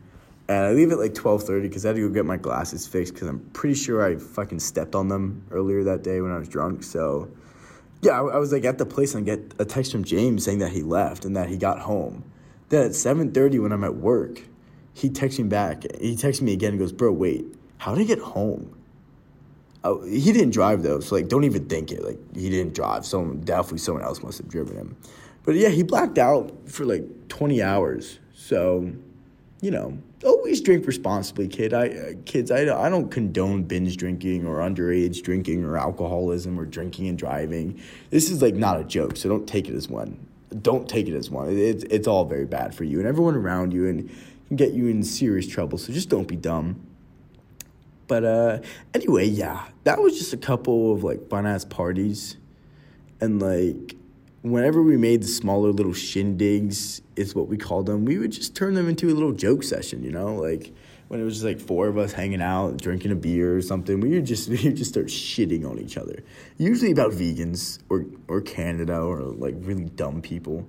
And 0.48 0.58
I 0.66 0.72
leave 0.72 0.92
at 0.92 0.98
like 0.98 1.14
twelve 1.14 1.44
thirty 1.44 1.68
because 1.68 1.86
I 1.86 1.90
had 1.90 1.98
to 1.98 2.08
go 2.08 2.14
get 2.14 2.26
my 2.26 2.36
glasses 2.36 2.88
fixed 2.88 3.14
because 3.14 3.28
I'm 3.28 3.40
pretty 3.54 3.76
sure 3.76 4.04
I 4.04 4.18
fucking 4.18 4.60
stepped 4.60 4.96
on 4.96 5.08
them 5.08 5.46
earlier 5.52 5.84
that 5.84 6.04
day 6.04 6.20
when 6.20 6.32
I 6.32 6.40
was 6.40 6.50
drunk. 6.50 6.82
So, 6.84 7.30
yeah, 8.02 8.20
I, 8.20 8.26
I 8.26 8.38
was 8.38 8.52
like 8.52 8.66
at 8.66 8.80
the 8.80 8.88
place 8.88 9.14
and 9.14 9.30
I 9.30 9.36
get 9.36 9.54
a 9.60 9.66
text 9.66 9.92
from 9.92 10.04
James 10.04 10.44
saying 10.44 10.60
that 10.60 10.72
he 10.72 10.82
left 10.82 11.26
and 11.26 11.38
that 11.38 11.48
he 11.48 11.58
got 11.58 11.80
home. 11.80 12.24
Then 12.70 12.88
at 12.88 12.96
seven 12.96 13.32
thirty 13.32 13.60
when 13.60 13.72
I'm 13.72 13.84
at 13.84 13.96
work, 13.96 14.42
he 14.94 15.10
texts 15.10 15.40
me 15.40 15.48
back. 15.48 15.84
He 16.00 16.16
texts 16.16 16.42
me 16.42 16.54
again 16.54 16.72
and 16.72 16.80
goes, 16.80 16.92
"Bro, 16.92 17.14
wait, 17.14 17.46
how 17.78 17.96
did 17.96 18.02
I 18.02 18.06
get 18.06 18.20
home?" 18.20 18.76
Oh, 19.86 20.02
he 20.04 20.32
didn't 20.32 20.52
drive 20.52 20.82
though, 20.82 21.02
so 21.02 21.16
like, 21.16 21.28
don't 21.28 21.44
even 21.44 21.66
think 21.66 21.92
it. 21.92 22.04
Like, 22.04 22.20
he 22.36 22.50
didn't 22.50 22.74
drive. 22.74 23.06
Someone 23.06 23.42
definitely 23.42 23.80
someone 23.80 24.04
else 24.04 24.24
must 24.24 24.38
have 24.38 24.48
driven 24.48 24.78
him. 24.78 24.96
But 25.44 25.56
yeah, 25.56 25.70
he 25.70 25.84
blacked 25.84 26.18
out 26.18 26.70
for 26.70 26.86
like 26.86 27.04
20 27.28 27.62
hours. 27.62 28.20
So, 28.34 28.90
you 29.62 29.72
know, 29.72 29.98
always 30.24 30.62
drink 30.62 30.88
responsibly, 30.88 31.48
kid. 31.48 31.74
I 31.74 31.88
uh, 31.90 32.14
kids, 32.26 32.50
I, 32.50 32.62
I 32.62 32.90
don't 32.90 33.10
condone 33.12 33.64
binge 33.64 33.98
drinking 33.98 34.46
or 34.46 34.58
underage 34.60 35.22
drinking 35.22 35.66
or 35.66 35.78
alcoholism 35.78 36.60
or 36.60 36.66
drinking 36.66 37.08
and 37.10 37.18
driving. 37.18 37.82
This 38.10 38.30
is 38.30 38.42
like 38.42 38.56
not 38.56 38.80
a 38.80 38.84
joke, 38.84 39.18
so 39.18 39.30
don't 39.30 39.48
take 39.48 39.68
it 39.68 39.76
as 39.76 39.90
one. 39.90 40.26
Don't 40.62 40.88
take 40.88 41.08
it 41.08 41.16
as 41.16 41.30
one. 41.30 41.50
It's 41.58 41.84
it's 41.86 42.08
all 42.08 42.26
very 42.26 42.46
bad 42.46 42.74
for 42.74 42.84
you 42.84 43.00
and 43.00 43.08
everyone 43.08 43.36
around 43.36 43.74
you 43.74 43.88
and 43.88 44.10
can 44.56 44.68
get 44.68 44.76
you 44.76 44.88
in 44.88 45.04
serious 45.04 45.48
trouble. 45.48 45.78
So 45.78 45.92
just 45.92 46.10
don't 46.10 46.28
be 46.28 46.36
dumb. 46.36 46.86
But 48.08 48.24
uh 48.24 48.60
anyway, 48.94 49.26
yeah, 49.26 49.68
that 49.84 50.02
was 50.02 50.18
just 50.18 50.34
a 50.34 50.38
couple 50.38 50.94
of 50.94 51.04
like 51.04 51.30
fun 51.30 51.46
ass 51.46 51.66
parties. 51.66 52.38
And 53.20 53.42
like 53.42 53.96
whenever 54.42 54.82
we 54.82 54.98
made 54.98 55.24
the 55.24 55.28
smaller 55.28 55.72
little 55.72 55.94
shindigs, 55.94 57.02
is 57.16 57.34
what 57.34 57.48
we 57.48 57.58
called 57.58 57.86
them, 57.86 58.06
we 58.06 58.18
would 58.18 58.32
just 58.32 58.56
turn 58.56 58.74
them 58.74 58.90
into 58.90 59.08
a 59.10 59.14
little 59.14 59.32
joke 59.32 59.64
session, 59.64 60.04
you 60.04 60.12
know? 60.12 60.36
Like 60.36 60.74
when 61.08 61.22
it 61.22 61.24
was 61.24 61.36
just 61.36 61.46
like 61.46 61.60
four 61.60 61.88
of 61.88 61.98
us 61.98 62.12
hanging 62.12 62.42
out, 62.42 62.78
drinking 62.78 63.12
a 63.12 63.16
beer 63.16 63.56
or 63.56 63.62
something, 63.62 64.00
we 64.00 64.10
would 64.10 64.26
just 64.26 64.50
we 64.54 64.62
would 64.64 64.76
just 64.76 64.92
start 64.92 65.08
shitting 65.08 65.68
on 65.68 65.80
each 65.80 65.98
other. 65.98 66.24
Usually 66.58 66.92
about 66.92 67.12
vegans 67.12 67.80
or 67.90 68.06
or 68.28 68.42
Canada 68.42 69.00
or 69.00 69.22
like 69.22 69.56
really 69.60 69.86
dumb 69.86 70.22
people. 70.22 70.68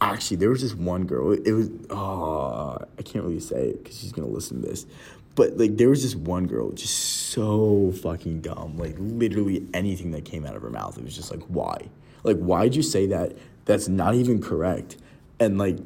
Actually, 0.00 0.36
there 0.36 0.50
was 0.50 0.62
this 0.62 0.74
one 0.74 1.06
girl. 1.06 1.32
It 1.32 1.52
was 1.52 1.70
oh, 1.90 2.78
I 2.98 3.02
can't 3.02 3.24
really 3.24 3.40
say 3.40 3.68
it 3.70 3.82
because 3.82 3.98
she's 3.98 4.12
gonna 4.12 4.28
listen 4.28 4.60
to 4.62 4.68
this. 4.68 4.86
But 5.34 5.56
like 5.56 5.76
there 5.76 5.88
was 5.88 6.02
this 6.02 6.14
one 6.14 6.46
girl 6.46 6.70
just 6.72 6.96
so 7.30 7.92
fucking 8.02 8.40
dumb. 8.40 8.76
Like 8.76 8.96
literally 8.98 9.66
anything 9.74 10.10
that 10.12 10.24
came 10.24 10.44
out 10.46 10.56
of 10.56 10.62
her 10.62 10.70
mouth, 10.70 10.98
it 10.98 11.04
was 11.04 11.14
just 11.14 11.30
like 11.30 11.42
why 11.44 11.88
like, 12.26 12.38
why'd 12.38 12.74
you 12.74 12.82
say 12.82 13.06
that? 13.06 13.34
That's 13.64 13.88
not 13.88 14.14
even 14.14 14.42
correct. 14.42 14.96
And 15.38 15.58
like, 15.58 15.78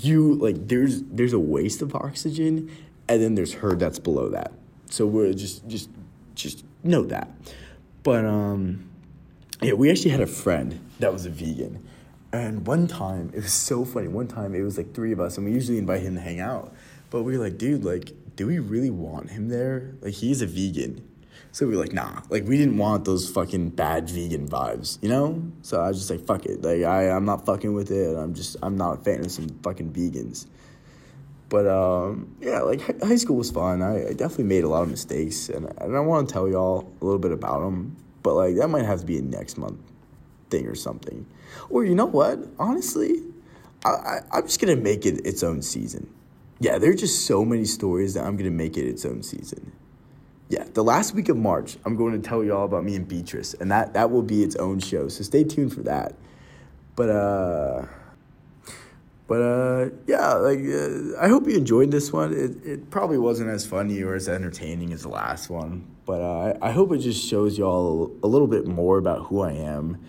you 0.00 0.34
like 0.34 0.68
there's 0.68 1.02
there's 1.04 1.32
a 1.32 1.38
waste 1.38 1.80
of 1.80 1.94
oxygen, 1.94 2.70
and 3.08 3.22
then 3.22 3.36
there's 3.36 3.54
her 3.54 3.74
that's 3.74 3.98
below 3.98 4.28
that. 4.30 4.52
So 4.90 5.06
we're 5.06 5.32
just 5.32 5.66
just 5.68 5.88
just 6.34 6.64
know 6.82 7.04
that. 7.04 7.30
But 8.02 8.24
um, 8.24 8.90
yeah, 9.62 9.72
we 9.72 9.90
actually 9.90 10.10
had 10.10 10.20
a 10.20 10.26
friend 10.26 10.80
that 10.98 11.12
was 11.12 11.26
a 11.26 11.30
vegan. 11.30 11.86
And 12.32 12.66
one 12.66 12.86
time, 12.86 13.30
it 13.32 13.42
was 13.42 13.52
so 13.52 13.84
funny. 13.84 14.08
One 14.08 14.28
time, 14.28 14.54
it 14.54 14.62
was 14.62 14.76
like 14.76 14.94
three 14.94 15.12
of 15.12 15.20
us, 15.20 15.38
and 15.38 15.46
we 15.46 15.52
usually 15.52 15.78
invite 15.78 16.02
him 16.02 16.14
to 16.14 16.20
hang 16.20 16.40
out. 16.40 16.74
But 17.10 17.22
we 17.22 17.38
were 17.38 17.44
like, 17.44 17.56
dude, 17.56 17.84
like, 17.84 18.12
do 18.36 18.46
we 18.46 18.58
really 18.58 18.90
want 18.90 19.30
him 19.30 19.48
there? 19.48 19.94
Like, 20.02 20.14
he's 20.14 20.42
a 20.42 20.46
vegan. 20.46 21.08
So 21.52 21.66
we 21.66 21.74
were 21.74 21.82
like, 21.82 21.94
nah, 21.94 22.22
like 22.28 22.44
we 22.46 22.58
didn't 22.58 22.76
want 22.76 23.04
those 23.04 23.28
fucking 23.28 23.70
bad 23.70 24.08
vegan 24.10 24.48
vibes, 24.48 25.02
you 25.02 25.08
know? 25.08 25.42
So 25.62 25.80
I 25.80 25.88
was 25.88 25.98
just 25.98 26.10
like, 26.10 26.20
fuck 26.26 26.44
it. 26.44 26.62
Like 26.62 26.82
I, 26.82 27.10
I'm 27.10 27.24
not 27.24 27.46
fucking 27.46 27.72
with 27.72 27.90
it. 27.90 28.16
I'm 28.16 28.34
just, 28.34 28.56
I'm 28.62 28.76
not 28.76 29.00
a 29.00 29.02
fan 29.02 29.24
of 29.24 29.30
some 29.30 29.48
fucking 29.62 29.92
vegans. 29.92 30.46
But 31.48 31.66
um, 31.66 32.36
yeah, 32.40 32.60
like 32.60 33.02
high 33.02 33.16
school 33.16 33.36
was 33.36 33.50
fun. 33.50 33.82
I, 33.82 34.08
I 34.08 34.12
definitely 34.12 34.44
made 34.44 34.64
a 34.64 34.68
lot 34.68 34.82
of 34.82 34.90
mistakes, 34.90 35.48
and, 35.48 35.66
and 35.80 35.96
I 35.96 36.00
want 36.00 36.28
to 36.28 36.32
tell 36.32 36.46
y'all 36.46 36.92
a 37.00 37.04
little 37.04 37.18
bit 37.18 37.32
about 37.32 37.60
them. 37.60 37.96
But 38.22 38.34
like 38.34 38.56
that 38.56 38.68
might 38.68 38.84
have 38.84 39.00
to 39.00 39.06
be 39.06 39.18
a 39.18 39.22
next 39.22 39.56
month 39.56 39.80
thing 40.50 40.66
or 40.66 40.74
something. 40.74 41.26
Or 41.70 41.84
you 41.84 41.94
know 41.94 42.06
what? 42.06 42.38
Honestly, 42.58 43.22
I, 43.84 43.88
I 43.88 44.20
I'm 44.32 44.42
just 44.42 44.60
gonna 44.60 44.76
make 44.76 45.06
it 45.06 45.26
its 45.26 45.42
own 45.42 45.62
season. 45.62 46.12
Yeah, 46.60 46.78
there 46.78 46.90
are 46.90 46.94
just 46.94 47.26
so 47.26 47.44
many 47.44 47.64
stories 47.64 48.14
that 48.14 48.24
I'm 48.24 48.36
gonna 48.36 48.50
make 48.50 48.76
it 48.76 48.86
its 48.86 49.04
own 49.04 49.22
season 49.22 49.72
yeah, 50.48 50.64
the 50.72 50.82
last 50.82 51.14
week 51.14 51.28
of 51.28 51.36
March, 51.36 51.76
I'm 51.84 51.94
going 51.94 52.20
to 52.20 52.26
tell 52.26 52.42
you 52.42 52.56
all 52.56 52.64
about 52.64 52.84
me 52.84 52.96
and 52.96 53.06
Beatrice, 53.06 53.54
and 53.54 53.70
that 53.70 53.92
that 53.94 54.10
will 54.10 54.22
be 54.22 54.42
its 54.42 54.56
own 54.56 54.78
show. 54.80 55.08
So 55.08 55.22
stay 55.22 55.44
tuned 55.44 55.74
for 55.74 55.82
that. 55.82 56.14
But 56.96 57.10
uh, 57.10 57.86
but 59.26 59.42
uh, 59.42 59.90
yeah, 60.06 60.32
like 60.34 60.60
uh, 60.60 61.20
I 61.20 61.28
hope 61.28 61.46
you 61.46 61.56
enjoyed 61.56 61.90
this 61.90 62.12
one. 62.12 62.32
It 62.32 62.66
it 62.66 62.90
probably 62.90 63.18
wasn't 63.18 63.50
as 63.50 63.66
funny 63.66 64.02
or 64.02 64.14
as 64.14 64.28
entertaining 64.28 64.92
as 64.92 65.02
the 65.02 65.10
last 65.10 65.50
one, 65.50 65.86
but 66.06 66.22
uh, 66.22 66.54
I 66.62 66.68
I 66.68 66.70
hope 66.70 66.92
it 66.92 66.98
just 66.98 67.26
shows 67.26 67.58
y'all 67.58 68.10
a 68.22 68.26
little 68.26 68.48
bit 68.48 68.66
more 68.66 68.96
about 68.96 69.26
who 69.26 69.42
I 69.42 69.52
am 69.52 70.02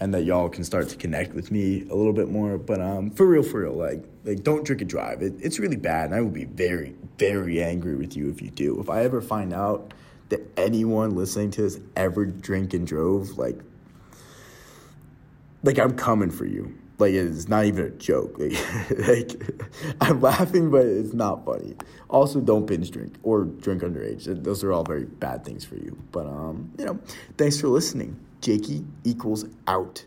and 0.00 0.14
that 0.14 0.24
y'all 0.24 0.48
can 0.48 0.64
start 0.64 0.88
to 0.88 0.96
connect 0.96 1.34
with 1.34 1.50
me 1.50 1.82
a 1.90 1.94
little 1.94 2.12
bit 2.12 2.28
more. 2.28 2.58
But 2.58 2.80
um, 2.80 3.10
for 3.10 3.26
real, 3.26 3.42
for 3.42 3.62
real, 3.62 3.74
like 3.74 4.04
like 4.24 4.42
don't 4.42 4.64
drink 4.64 4.80
and 4.80 4.90
drive. 4.90 5.22
It, 5.22 5.34
it's 5.40 5.58
really 5.58 5.76
bad, 5.76 6.06
and 6.06 6.14
I 6.14 6.20
will 6.20 6.30
be 6.30 6.44
very 6.44 6.94
very 7.18 7.62
angry 7.62 7.96
with 7.96 8.16
you 8.16 8.30
if 8.30 8.40
you 8.40 8.50
do. 8.50 8.80
If 8.80 8.88
I 8.88 9.02
ever 9.04 9.20
find 9.20 9.52
out 9.52 9.92
that 10.28 10.40
anyone 10.56 11.16
listening 11.16 11.50
to 11.52 11.62
this 11.62 11.80
ever 11.96 12.26
drink 12.26 12.74
and 12.74 12.86
drove, 12.86 13.38
like 13.38 13.58
like 15.62 15.78
I'm 15.78 15.96
coming 15.96 16.30
for 16.30 16.44
you. 16.44 16.76
Like 16.98 17.12
it's 17.12 17.48
not 17.48 17.64
even 17.64 17.84
a 17.86 17.90
joke. 17.90 18.38
Like, 18.88 19.08
like 19.08 19.42
I'm 20.00 20.20
laughing, 20.20 20.70
but 20.70 20.86
it's 20.86 21.12
not 21.12 21.44
funny. 21.44 21.74
Also, 22.08 22.40
don't 22.40 22.66
binge 22.66 22.90
drink 22.90 23.16
or 23.22 23.44
drink 23.44 23.82
underage. 23.82 24.24
Those 24.42 24.64
are 24.64 24.72
all 24.72 24.84
very 24.84 25.04
bad 25.04 25.44
things 25.44 25.64
for 25.64 25.76
you. 25.76 25.96
But 26.12 26.26
um, 26.26 26.72
you 26.78 26.86
know, 26.86 26.98
thanks 27.36 27.60
for 27.60 27.68
listening. 27.68 28.18
Jakey 28.40 28.84
equals 29.04 29.44
out. 29.66 30.04